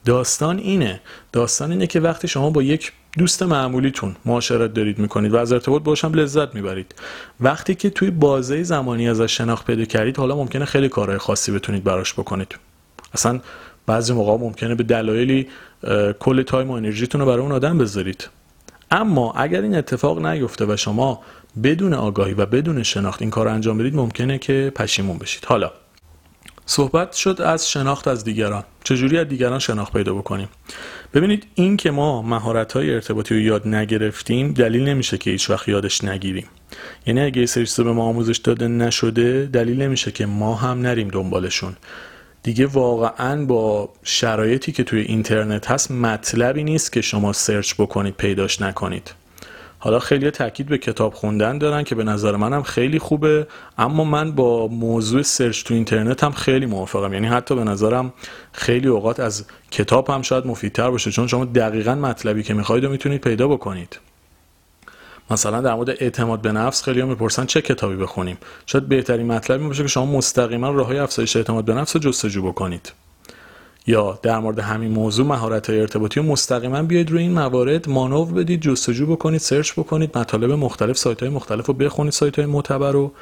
داستان 0.04 0.58
اینه. 0.58 1.00
داستان 1.32 1.70
اینه 1.70 1.86
که 1.86 2.00
وقتی 2.00 2.28
شما 2.28 2.50
با 2.50 2.62
یک 2.62 2.92
دوست 3.18 3.42
معمولیتون 3.42 4.16
معاشرت 4.24 4.74
دارید 4.74 4.98
می‌کنید 4.98 5.32
و 5.32 5.36
از 5.36 5.52
ارتباط 5.52 5.82
باشم 5.82 6.12
لذت 6.12 6.54
می‌برید. 6.54 6.94
وقتی 7.40 7.74
که 7.74 7.90
توی 7.90 8.10
بازه 8.10 8.62
زمانی 8.62 9.08
ازش 9.08 9.36
شناخت 9.36 9.66
پیدا 9.66 9.84
کردید 9.84 10.16
حالا 10.16 10.36
ممکنه 10.36 10.64
خیلی 10.64 10.88
کارهای 10.88 11.18
خاصی 11.18 11.52
بتونید 11.52 11.84
براش 11.84 12.12
بکنید. 12.12 12.54
اصلا 13.14 13.40
بعضی 13.86 14.12
موقع 14.12 14.44
ممکنه 14.44 14.74
به 14.74 14.82
دلایلی 14.82 15.48
کل 16.18 16.42
تایم 16.42 16.70
و 16.70 16.72
انرژیتون 16.72 17.20
رو 17.20 17.26
برای 17.26 17.40
اون 17.40 17.52
آدم 17.52 17.78
بذارید. 17.78 18.28
اما 18.92 19.32
اگر 19.32 19.62
این 19.62 19.74
اتفاق 19.74 20.26
نیفته 20.26 20.66
و 20.66 20.76
شما 20.76 21.20
بدون 21.62 21.94
آگاهی 21.94 22.34
و 22.34 22.46
بدون 22.46 22.82
شناخت 22.82 23.22
این 23.22 23.30
کار 23.30 23.46
رو 23.46 23.52
انجام 23.52 23.78
بدید 23.78 23.94
ممکنه 23.94 24.38
که 24.38 24.72
پشیمون 24.76 25.18
بشید. 25.18 25.44
حالا 25.44 25.70
صحبت 26.66 27.12
شد 27.12 27.40
از 27.40 27.70
شناخت 27.70 28.08
از 28.08 28.24
دیگران. 28.24 28.64
چجوری 28.84 29.18
از 29.18 29.28
دیگران 29.28 29.58
شناخت 29.58 29.92
پیدا 29.92 30.14
بکنیم؟ 30.14 30.48
ببینید 31.14 31.46
این 31.54 31.76
که 31.76 31.90
ما 31.90 32.22
مهارت 32.22 32.72
های 32.72 32.94
ارتباطی 32.94 33.34
رو 33.34 33.40
یاد 33.40 33.68
نگرفتیم 33.68 34.52
دلیل 34.52 34.84
نمیشه 34.84 35.18
که 35.18 35.30
هیچ 35.30 35.50
وقت 35.50 35.68
یادش 35.68 36.04
نگیریم. 36.04 36.46
یعنی 37.06 37.20
اگه 37.20 37.46
سری 37.46 37.84
به 37.84 37.92
ما 37.92 38.04
آموزش 38.04 38.36
داده 38.36 38.68
نشده 38.68 39.48
دلیل 39.52 39.82
نمیشه 39.82 40.12
که 40.12 40.26
ما 40.26 40.54
هم 40.54 40.80
نریم 40.80 41.08
دنبالشون. 41.08 41.76
دیگه 42.42 42.66
واقعا 42.66 43.44
با 43.44 43.88
شرایطی 44.02 44.72
که 44.72 44.84
توی 44.84 45.00
اینترنت 45.00 45.70
هست 45.70 45.90
مطلبی 45.90 46.64
نیست 46.64 46.92
که 46.92 47.00
شما 47.00 47.32
سرچ 47.32 47.74
بکنید 47.74 48.14
پیداش 48.14 48.60
نکنید. 48.60 49.14
حالا 49.78 49.98
خیلی 49.98 50.30
تاکید 50.30 50.66
به 50.66 50.78
کتاب 50.78 51.14
خوندن 51.14 51.58
دارن 51.58 51.82
که 51.82 51.94
به 51.94 52.04
نظر 52.04 52.36
منم 52.36 52.62
خیلی 52.62 52.98
خوبه 52.98 53.46
اما 53.78 54.04
من 54.04 54.32
با 54.32 54.66
موضوع 54.66 55.22
سرچ 55.22 55.64
تو 55.64 55.74
اینترنت 55.74 56.24
هم 56.24 56.32
خیلی 56.32 56.66
موافقم. 56.66 57.12
یعنی 57.12 57.26
حتی 57.26 57.54
به 57.54 57.64
نظرم 57.64 58.12
خیلی 58.52 58.88
اوقات 58.88 59.20
از 59.20 59.44
کتاب 59.70 60.10
هم 60.10 60.22
شاید 60.22 60.46
مفیدتر 60.46 60.90
باشه 60.90 61.10
چون 61.10 61.26
شما 61.26 61.44
دقیقا 61.44 61.94
مطلبی 61.94 62.42
که 62.42 62.54
می‌خواید 62.54 62.84
و 62.84 62.88
می‌تونید 62.88 63.20
پیدا 63.20 63.48
بکنید. 63.48 63.98
مثلا 65.30 65.60
در 65.60 65.74
مورد 65.74 65.90
اعتماد 65.90 66.40
به 66.40 66.52
نفس 66.52 66.82
خیلی 66.82 67.00
هم 67.00 67.08
می‌پرسن 67.08 67.46
چه 67.46 67.62
کتابی 67.62 67.96
بخونیم. 67.96 68.38
شاید 68.66 68.88
بهترین 68.88 69.26
مطلبی 69.26 69.64
باشه 69.66 69.82
که 69.82 69.88
شما 69.88 70.06
مستقیما 70.06 70.70
راه 70.70 70.86
های 70.86 70.98
افزایش 70.98 71.36
اعتماد 71.36 71.64
به 71.64 71.74
نفس 71.74 71.96
رو 71.96 72.02
جستجو 72.02 72.42
بکنید. 72.42 72.92
یا 73.86 74.18
در 74.22 74.38
مورد 74.38 74.58
همین 74.58 74.90
موضوع 74.90 75.26
مهارت 75.26 75.70
های 75.70 75.80
ارتباطی 75.80 76.20
و 76.20 76.22
مستقیما 76.22 76.82
بیاید 76.82 77.10
روی 77.10 77.22
این 77.22 77.32
موارد 77.32 77.88
مانور 77.88 78.32
بدید 78.32 78.60
جستجو 78.60 79.06
بکنید 79.06 79.40
سرچ 79.40 79.72
بکنید 79.72 80.18
مطالب 80.18 80.50
مختلف 80.50 80.98
سایت 80.98 81.20
های 81.20 81.28
مختلف 81.28 81.66
رو 81.66 81.74
بخونید 81.74 82.12
سایت 82.12 82.36
های 82.36 82.46
معتبر 82.46 82.92
رو 82.92 83.12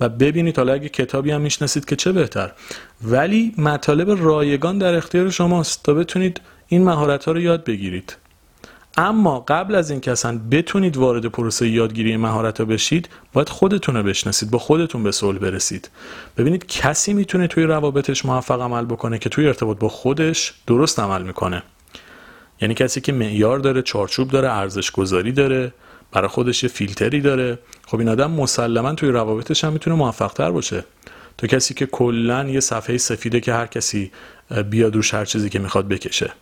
و 0.00 0.08
ببینید. 0.08 0.56
حالا 0.56 0.72
اگه 0.72 0.88
کتابی 0.88 1.30
هم 1.30 1.40
می‌شناسید 1.40 1.84
که 1.84 1.96
چه 1.96 2.12
بهتر. 2.12 2.52
ولی 3.04 3.54
مطالب 3.58 4.24
رایگان 4.24 4.78
در 4.78 4.94
اختیار 4.94 5.30
شماست 5.30 5.82
تا 5.82 5.94
بتونید 5.94 6.40
این 6.68 6.84
مهارت 6.84 7.24
ها 7.24 7.32
رو 7.32 7.40
یاد 7.40 7.64
بگیرید. 7.64 8.16
اما 8.98 9.40
قبل 9.40 9.74
از 9.74 9.90
اینکه 9.90 10.10
اصلا 10.10 10.40
بتونید 10.50 10.96
وارد 10.96 11.26
پروسه 11.26 11.68
یادگیری 11.68 12.16
مهارت 12.16 12.62
بشید 12.62 13.08
باید 13.32 13.48
خودتون 13.48 13.96
رو 13.96 14.02
بشناسید 14.02 14.50
با 14.50 14.58
خودتون 14.58 15.02
به 15.02 15.12
صلح 15.12 15.38
برسید. 15.38 15.90
ببینید 16.36 16.66
کسی 16.66 17.14
می‌تونه 17.14 17.46
توی 17.46 17.64
روابطش 17.64 18.24
موفق 18.24 18.60
عمل 18.60 18.84
بکنه 18.84 19.18
که 19.18 19.28
توی 19.28 19.46
ارتباط 19.46 19.78
با 19.78 19.88
خودش 19.88 20.54
درست 20.66 21.00
عمل 21.00 21.22
می‌کنه. 21.22 21.62
یعنی 22.60 22.74
کسی 22.74 23.00
که 23.00 23.12
معیار 23.12 23.58
داره 23.58 23.82
چارچوب 23.82 24.30
داره 24.30 24.52
ارزش 24.52 24.90
گذاری 24.90 25.32
داره 25.32 25.72
برای 26.12 26.28
خودش 26.28 26.62
یه 26.62 26.68
فیلتری 26.68 27.20
داره. 27.20 27.58
خب 27.86 27.98
این 27.98 28.08
آدم 28.08 28.30
مسلما 28.30 28.94
توی 28.94 29.08
روابطش 29.08 29.64
هم 29.64 29.72
می‌تونه 29.72 29.96
موفق 29.96 30.32
تر 30.32 30.50
باشه. 30.50 30.84
تو 31.38 31.46
کسی 31.46 31.74
که 31.74 31.86
کلا 31.86 32.48
یه 32.48 32.60
صفحه 32.60 32.98
سفیده 32.98 33.40
که 33.40 33.52
هر 33.52 33.66
کسی 33.66 34.12
بیاد 34.70 34.94
روش 34.94 35.14
هر 35.14 35.24
چیزی 35.24 35.48
که 35.48 35.58
می‌خواد 35.58 35.88
بکشه. 35.88 36.32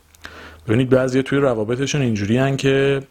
ببینید 0.69 0.91
بعضی 0.91 1.23
توی 1.23 1.39
روابطشون 1.39 2.03
اینجوری 2.03 2.57
که 2.57 3.03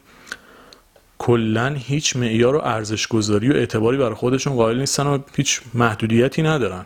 کلا 1.18 1.76
هیچ 1.78 2.16
معیار 2.16 2.56
و 2.56 2.62
ارزش 2.64 3.08
گذاری 3.08 3.52
و 3.52 3.56
اعتباری 3.56 3.98
برای 3.98 4.16
خودشون 4.16 4.56
قائل 4.56 4.80
نیستن 4.80 5.08
و 5.08 5.18
هیچ 5.36 5.62
محدودیتی 5.74 6.42
ندارن. 6.42 6.86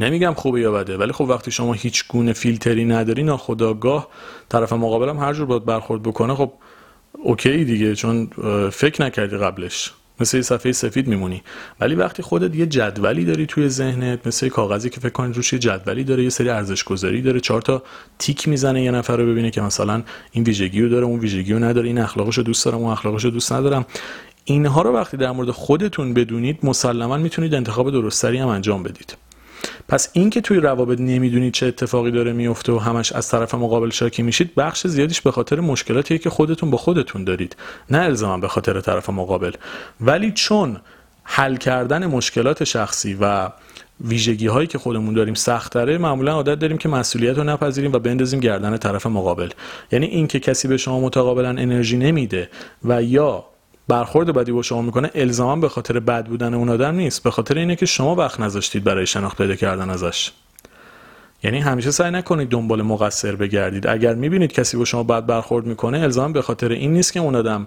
نمیگم 0.00 0.34
خوبه 0.34 0.60
یا 0.60 0.72
بده 0.72 0.96
ولی 0.96 1.12
خب 1.12 1.24
وقتی 1.24 1.50
شما 1.50 1.72
هیچ 1.72 2.08
گونه 2.08 2.32
فیلتری 2.32 2.84
نداری 2.84 3.22
ناخداگاه 3.22 4.08
طرف 4.48 4.72
مقابلم 4.72 5.18
هر 5.18 5.32
جور 5.32 5.46
باید 5.46 5.64
برخورد 5.64 6.02
بکنه 6.02 6.34
خب 6.34 6.52
اوکی 7.12 7.64
دیگه 7.64 7.94
چون 7.94 8.26
فکر 8.72 9.02
نکردی 9.02 9.36
قبلش. 9.36 9.92
مثل 10.22 10.36
یه 10.36 10.42
صفحه 10.42 10.72
سفید 10.72 11.06
میمونی. 11.06 11.42
ولی 11.80 11.94
وقتی 11.94 12.22
خودت 12.22 12.54
یه 12.54 12.66
جدولی 12.66 13.24
داری 13.24 13.46
توی 13.46 13.68
ذهنت 13.68 14.26
مثل 14.26 14.48
کاغذی 14.48 14.90
که 14.90 15.00
فکر 15.00 15.12
کنید 15.12 15.36
روش 15.36 15.52
یه 15.52 15.58
جدولی 15.58 16.04
داره 16.04 16.22
یه 16.22 16.30
سری 16.30 16.48
ارزش 16.48 16.84
گذاری 16.84 17.22
داره 17.22 17.40
چهار 17.40 17.62
تا 17.62 17.82
تیک 18.18 18.48
می‌زنه 18.48 18.82
یه 18.82 18.90
نفر 18.90 19.16
رو 19.16 19.26
ببینه 19.26 19.50
که 19.50 19.60
مثلا 19.60 20.02
این 20.32 20.44
ویژگی 20.44 20.82
رو 20.82 20.88
داره 20.88 21.04
اون 21.06 21.20
ویژگی 21.20 21.52
رو 21.52 21.58
نداره 21.58 21.86
این 21.86 21.98
اخلاقش 21.98 22.38
رو 22.38 22.42
دوست 22.42 22.64
دارم 22.64 22.78
اون 22.78 22.92
اخلاقش 22.92 23.24
رو 23.24 23.30
دوست 23.30 23.52
ندارم. 23.52 23.86
اینها 24.44 24.82
رو 24.82 24.92
وقتی 24.92 25.16
در 25.16 25.30
مورد 25.30 25.50
خودتون 25.50 26.14
بدونید 26.14 26.58
مسلما 26.62 27.16
می‌تونید 27.16 27.54
انتخاب 27.54 27.90
درستری 27.90 28.38
هم 28.38 28.48
انجام 28.48 28.82
بدید. 28.82 29.16
پس 29.88 30.10
اینکه 30.12 30.40
توی 30.40 30.56
روابط 30.60 31.00
نمی‌دونید 31.00 31.52
چه 31.52 31.66
اتفاقی 31.66 32.10
داره 32.10 32.32
میفته 32.32 32.72
و 32.72 32.78
همش 32.78 33.12
از 33.12 33.28
طرف 33.28 33.54
مقابل 33.54 33.90
شاکی 33.90 34.22
میشید 34.22 34.54
بخش 34.54 34.86
زیادیش 34.86 35.20
به 35.20 35.32
خاطر 35.32 35.60
مشکلاتیه 35.60 36.18
که 36.18 36.30
خودتون 36.30 36.70
با 36.70 36.78
خودتون 36.78 37.24
دارید 37.24 37.56
نه 37.90 37.98
الزاما 37.98 38.38
به 38.38 38.48
خاطر 38.48 38.80
طرف 38.80 39.10
مقابل. 39.10 39.52
ولی 40.00 40.32
چون 40.32 40.80
حل 41.24 41.56
کردن 41.56 42.06
مشکلات 42.06 42.64
شخصی 42.64 43.16
و 43.20 43.50
ویژگی 44.00 44.46
هایی 44.46 44.66
که 44.66 44.78
خودمون 44.78 45.14
داریم 45.14 45.34
سختره 45.34 45.98
معمولا 45.98 46.32
عادت 46.32 46.58
داریم 46.58 46.78
که 46.78 46.88
مسئولیت 46.88 47.38
رو 47.38 47.44
نپذیریم 47.44 47.92
و 47.92 47.98
بندازیم 47.98 48.40
گردن 48.40 48.76
طرف 48.76 49.06
مقابل. 49.06 49.50
یعنی 49.92 50.06
اینکه 50.06 50.40
کسی 50.40 50.68
به 50.68 50.76
شما 50.76 51.00
متقابلا 51.00 51.48
انرژی 51.48 51.96
نمیده 51.96 52.48
و 52.84 53.02
یا 53.02 53.44
برخورد 53.88 54.32
بدی 54.34 54.52
با 54.52 54.62
شما 54.62 54.82
می‌کنه 54.82 55.10
الزاما 55.14 55.56
به 55.56 55.68
خاطر 55.68 56.00
بد 56.00 56.26
بودن 56.26 56.54
اون 56.54 56.68
آدم 56.68 56.94
نیست. 56.94 57.22
به 57.22 57.30
خاطر 57.30 57.58
اینه 57.58 57.76
که 57.76 57.86
شما 57.86 58.14
وقت 58.14 58.40
نذاشتید 58.40 58.84
برای 58.84 59.06
شناخت 59.06 59.38
پیدا 59.38 59.54
کردن 59.54 59.90
ازش. 59.90 60.30
یعنی 61.42 61.60
همیشه 61.60 61.90
سعی 61.90 62.10
نکنید 62.10 62.48
دنبال 62.48 62.82
مقصر 62.82 63.36
بگردید. 63.36 63.86
اگر 63.86 64.14
می‌بینید 64.14 64.52
کسی 64.52 64.76
با 64.76 64.84
شما 64.84 65.02
بد 65.02 65.26
برخورد 65.26 65.66
می‌کنه 65.66 65.98
الزاما 65.98 66.32
به 66.32 66.42
خاطر 66.42 66.68
این 66.68 66.92
نیست 66.92 67.12
که 67.12 67.20
اون 67.20 67.34
آدم 67.34 67.66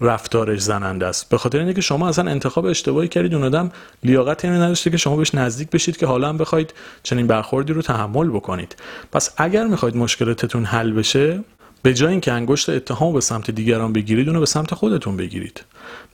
رفتارش 0.00 0.60
زننده 0.60 1.06
است. 1.06 1.28
به 1.28 1.38
خاطر 1.38 1.58
اینه 1.58 1.74
که 1.74 1.80
شما 1.80 2.08
اصلا 2.08 2.30
انتخاب 2.30 2.66
اشتباهی 2.66 3.08
کردید. 3.08 3.34
اون 3.34 3.44
آدم 3.44 3.70
لیاقت 4.04 4.44
اینو 4.44 4.62
نداشته 4.62 4.90
که 4.90 4.96
شما 4.96 5.16
بهش 5.16 5.34
نزدیک 5.34 5.70
بشید 5.70 5.96
که 5.96 6.06
حالا 6.06 6.28
هم 6.28 6.38
بخواید 6.38 6.74
چنین 7.02 7.26
برخوردی 7.26 7.72
رو 7.72 7.82
تحمل 7.82 8.28
بکنید. 8.28 8.76
پس 9.12 9.30
اگر 9.36 9.66
می‌خواید 9.66 9.96
مشکلاتتون 9.96 10.64
حل 10.64 10.92
بشه 10.92 11.44
به 11.86 11.94
جای 11.94 12.10
اینکه 12.10 12.32
انگشت 12.32 12.68
اتهام 12.68 13.12
به 13.12 13.20
سمت 13.20 13.50
دیگران 13.50 13.92
بگیرید 13.92 14.28
اونو 14.28 14.40
به 14.40 14.46
سمت 14.46 14.74
خودتون 14.74 15.16
بگیرید. 15.16 15.64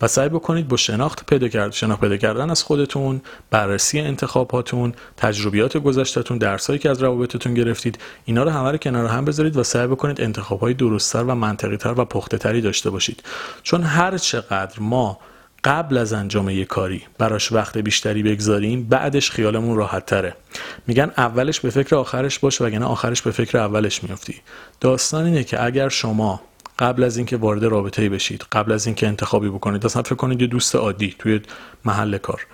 و 0.01 0.09
سعی 0.09 0.29
بکنید 0.29 0.69
با 0.69 0.77
شناخت 0.77 1.27
پیدا 1.27 1.49
کردن 1.49 1.71
شناخت 1.71 2.01
پیدا 2.01 2.17
کردن 2.17 2.51
از 2.51 2.63
خودتون 2.63 3.21
بررسی 3.51 4.01
انتخاباتون 4.01 4.93
تجربیات 5.17 5.77
گذشتهتون 5.77 6.39
درسایی 6.39 6.79
که 6.79 6.91
از 6.91 7.03
روابطتون 7.03 7.55
گرفتید 7.55 7.99
اینا 8.25 8.43
رو 8.43 8.51
همه 8.51 8.71
رو 8.71 8.77
کنار 8.77 9.07
هم 9.07 9.25
بذارید 9.25 9.57
و 9.57 9.63
سعی 9.63 9.87
بکنید 9.87 10.21
انتخابهای 10.21 10.75
درستتر 10.75 11.25
و 11.25 11.35
منطقی 11.35 11.77
تر 11.77 11.95
و 12.01 12.05
پخته 12.05 12.39
تری 12.39 12.61
داشته 12.61 12.91
باشید. 12.91 13.23
چون 13.63 13.83
هر 13.83 14.19
چقدر 14.19 14.81
ما 14.81 15.19
قبل 15.65 15.99
از 15.99 16.13
انجام 16.13 16.49
یک 16.49 16.69
کاری 16.69 17.03
براش 17.19 17.53
وقت 17.53 17.79
بیشتری 17.79 18.23
بگذاریم 18.23 18.85
بعدش 18.89 19.31
خیالمون 19.31 19.77
راحت 19.77 20.07
تره. 20.07 20.37
میگن 20.87 21.11
اولش 21.17 21.61
به 21.61 21.71
فکر 21.71 21.97
آخرش 21.97 22.39
باش 22.39 22.61
وگرنه 22.61 22.87
آخرش 22.87 23.23
به 23.23 23.31
فکر 23.31 23.59
اولش 23.59 24.03
میفتی 24.03 24.35
داستان 24.81 25.25
اینه 25.25 25.45
که 25.45 25.65
اگر 25.65 25.89
شما 25.89 26.41
قبل 26.79 27.05
از 27.05 27.17
اینکه 27.17 27.37
وارد 27.37 27.65
رابطه 27.65 28.09
بشید 28.09 28.45
قبل 28.53 28.73
از 28.73 28.87
اینکه 28.87 29.07
انتخابی 29.07 29.49
بکنید 29.49 29.87
اصلا 29.87 30.03
فکر 30.03 30.15
کنید 30.15 30.41
یه 30.41 30.47
دوست 30.47 30.77
عادی 30.77 31.17
توی 31.19 31.41
محل 31.85 32.19
کار. 32.19 32.47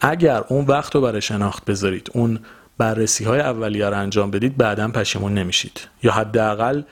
اگر 0.00 0.44
اون 0.48 0.64
وقت 0.64 0.94
رو 0.94 1.00
برای 1.00 1.22
شناخت 1.22 1.64
بذارید 1.64 2.10
اون 2.14 2.38
بررسی 2.78 3.24
های 3.24 3.40
اولیه 3.40 3.88
رو 3.88 3.98
انجام 3.98 4.30
بدید 4.30 4.56
بعدا 4.56 4.88
پشیمون 4.88 5.34
نمیشید. 5.34 5.80
یا 6.02 6.12
حداقل 6.12 6.82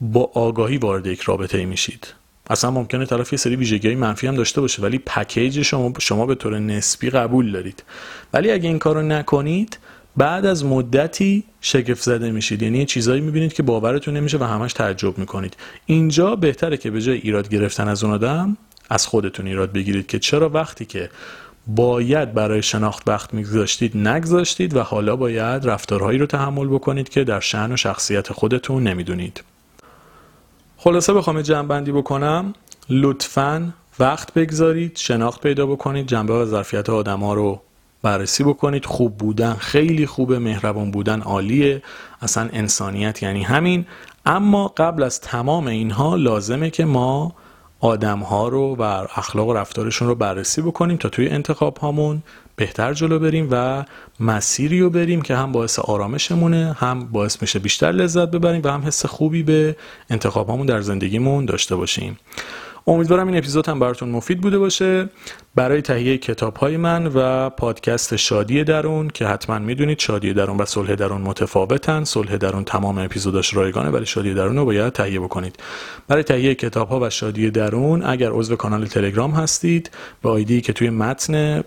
با 0.00 0.30
آگاهی 0.34 0.78
وارد 0.78 1.06
یک 1.06 1.20
رابطه 1.20 1.64
میشید. 1.64 2.21
اصلا 2.52 2.70
ممکنه 2.70 3.06
طرف 3.06 3.32
یه 3.32 3.38
سری 3.38 3.56
ویژگی 3.56 3.94
منفی 3.94 4.26
هم 4.26 4.34
داشته 4.34 4.60
باشه 4.60 4.82
ولی 4.82 4.98
پکیج 4.98 5.62
شما 5.62 5.92
شما 5.98 6.26
به 6.26 6.34
طور 6.34 6.58
نسبی 6.58 7.10
قبول 7.10 7.52
دارید. 7.52 7.82
ولی 8.32 8.50
اگه 8.50 8.68
این 8.68 8.78
کارو 8.78 9.02
نکنید 9.02 9.78
بعد 10.16 10.46
از 10.46 10.64
مدتی 10.64 11.44
شگفت 11.60 12.02
زده 12.02 12.30
میشید. 12.30 12.62
یعنی 12.62 12.86
چیزایی 12.86 13.20
می‌بینید 13.20 13.52
که 13.52 13.62
باورتون 13.62 14.16
نمیشه 14.16 14.38
و 14.38 14.44
همش 14.44 14.72
تعجب 14.72 15.18
می‌کنید. 15.18 15.56
اینجا 15.86 16.36
بهتره 16.36 16.76
که 16.76 16.90
به 16.90 17.02
جای 17.02 17.18
ایراد 17.18 17.48
گرفتن 17.48 17.88
از 17.88 18.04
اون 18.04 18.12
آدم 18.12 18.56
از 18.90 19.06
خودتون 19.06 19.46
ایراد 19.46 19.72
بگیرید 19.72 20.06
که 20.06 20.18
چرا 20.18 20.48
وقتی 20.48 20.84
که 20.84 21.10
باید 21.66 22.34
برای 22.34 22.62
شناخت 22.62 23.08
وقت 23.08 23.34
میگذاشتید 23.34 23.96
نگذاشتید 23.96 24.76
و 24.76 24.80
حالا 24.80 25.16
باید 25.16 25.66
رفتارهایی 25.66 26.18
رو 26.18 26.26
تحمل 26.26 26.68
بکنید 26.68 27.08
که 27.08 27.24
در 27.24 27.40
شعن 27.40 27.72
و 27.72 27.76
شخصیت 27.76 28.32
خودتون 28.32 28.82
نمی‌دونید. 28.82 29.42
خلاصه 30.84 31.12
بخوام 31.12 31.40
جمع 31.40 31.68
بندی 31.68 31.92
بکنم. 31.92 32.52
لطفا 32.90 33.72
وقت 33.98 34.34
بگذارید 34.34 34.96
شناخت 34.96 35.40
پیدا 35.40 35.66
بکنید 35.66 36.06
جنبه 36.06 36.34
و 36.34 36.44
ظرفیت 36.44 36.90
آدم 36.90 37.20
ها 37.20 37.34
رو 37.34 37.60
بررسی 38.02 38.44
بکنید. 38.44 38.84
خوب 38.84 39.16
بودن 39.16 39.54
خیلی 39.54 40.06
خوبه 40.06 40.38
مهربان 40.38 40.90
بودن 40.90 41.20
عالیه. 41.20 41.82
اصلا 42.22 42.48
انسانیت 42.52 43.22
یعنی 43.22 43.42
همین. 43.42 43.86
اما 44.26 44.68
قبل 44.68 45.02
از 45.02 45.20
تمام 45.20 45.66
اینها 45.66 46.16
لازمه 46.16 46.70
که 46.70 46.84
ما 46.84 47.34
آدم 47.82 48.18
ها 48.18 48.48
رو 48.48 48.76
و 48.76 48.82
اخلاق 49.16 49.48
و 49.48 49.52
رفتارشون 49.52 50.08
رو 50.08 50.14
بررسی 50.14 50.62
بکنیم 50.62 50.96
تا 50.96 51.08
توی 51.08 51.28
انتخاب 51.28 51.76
هامون 51.76 52.22
بهتر 52.56 52.94
جلو 52.94 53.18
بریم 53.18 53.48
و 53.50 53.84
مسیری 54.20 54.80
رو 54.80 54.90
بریم 54.90 55.22
که 55.22 55.36
هم 55.36 55.52
باعث 55.52 55.78
آرامشمونه 55.78 56.76
هم 56.78 57.04
باعث 57.04 57.42
میشه 57.42 57.58
بیشتر 57.58 57.92
لذت 57.92 58.30
ببریم 58.30 58.62
و 58.64 58.68
هم 58.68 58.82
حس 58.86 59.06
خوبی 59.06 59.42
به 59.42 59.76
انتخاب 60.10 60.48
هامون 60.48 60.66
در 60.66 60.80
زندگیمون 60.80 61.44
داشته 61.44 61.76
باشیم. 61.76 62.18
امیدوارم 62.86 63.26
این 63.26 63.36
اپیزود 63.36 63.68
هم 63.68 63.78
براتون 63.78 64.08
مفید 64.08 64.40
بوده 64.40 64.58
باشه. 64.58 65.08
برای 65.54 65.82
تهیه 65.82 66.18
کتاب 66.18 66.56
های 66.56 66.76
من 66.76 67.06
و 67.14 67.50
پادکست 67.50 68.16
شادی 68.16 68.64
درون 68.64 69.08
که 69.08 69.26
حتما 69.26 69.58
می‌دونید 69.58 69.98
شادی 69.98 70.32
درون 70.32 70.56
و 70.56 70.64
صلح 70.64 70.94
درون 70.94 71.20
متفاوتن. 71.20 72.04
صلح 72.04 72.36
درون 72.36 72.64
تمام 72.64 72.98
اپیزوداش 72.98 73.54
رایگانه 73.54 73.90
ولی 73.90 74.06
شادی 74.06 74.34
درون 74.34 74.56
رو 74.56 74.64
باید 74.64 74.92
تهیه 74.92 75.20
بکنید. 75.20 75.56
برای 76.08 76.22
تهیه 76.22 76.54
کتاب 76.54 76.88
ها 76.88 77.00
و 77.00 77.10
شادی 77.10 77.50
درون 77.50 78.04
اگر 78.04 78.30
عضو 78.30 78.56
کانال 78.56 78.86
تلگرام 78.86 79.30
هستید 79.30 79.90
به 80.22 80.28
آیدی 80.28 80.60
که 80.60 80.72
توی 80.72 80.90
متن 80.90 81.62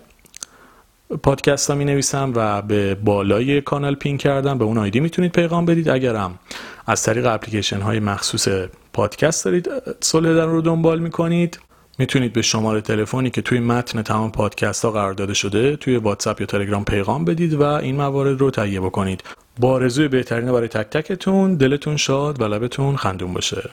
پادکست 1.22 1.70
ها 1.70 1.76
می 1.76 1.84
نویسم 1.84 2.32
و 2.34 2.62
به 2.62 2.94
بالای 2.94 3.60
کانال 3.60 3.94
پین 3.94 4.18
کردم 4.18 4.58
به 4.58 4.64
اون 4.64 4.78
آیدی 4.78 5.00
می‌تونید 5.00 5.32
پیغام 5.32 5.64
بدید. 5.64 5.88
اگرم 5.88 6.38
از 6.86 7.02
طریق 7.02 7.26
اپلیکیشن 7.26 7.80
های 7.80 8.00
مخصوص 8.00 8.48
پادکست 8.92 9.44
دارید 9.44 9.70
صلح 10.00 10.44
رو 10.44 10.60
دنبال 10.60 10.98
می‌کنید. 10.98 11.60
می‌تونید 11.98 12.32
به 12.32 12.42
شماره 12.42 12.80
تلفنی 12.80 13.30
که 13.30 13.42
توی 13.42 13.60
متن 13.60 14.02
تمام 14.02 14.32
پادکست 14.32 14.84
ها 14.84 14.90
قرار 14.90 15.12
داده 15.12 15.34
شده 15.34 15.76
توی 15.76 15.96
واتساپ 15.96 16.40
یا 16.40 16.46
تلگرام 16.46 16.84
پیغام 16.84 17.24
بدید 17.24 17.54
و 17.54 17.62
این 17.62 17.96
موارد 17.96 18.40
رو 18.40 18.50
تهیه 18.50 18.80
بکنید. 18.80 19.22
با 19.60 19.72
آرزوی 19.72 20.08
بهترین 20.08 20.52
برای 20.52 20.68
تک 20.68 20.90
تکتون 20.90 21.54
دلتون 21.54 21.96
شاد 21.96 22.40
و 22.40 22.44
لبتون 22.44 22.96
خندون 22.96 23.32
باشه. 23.32 23.70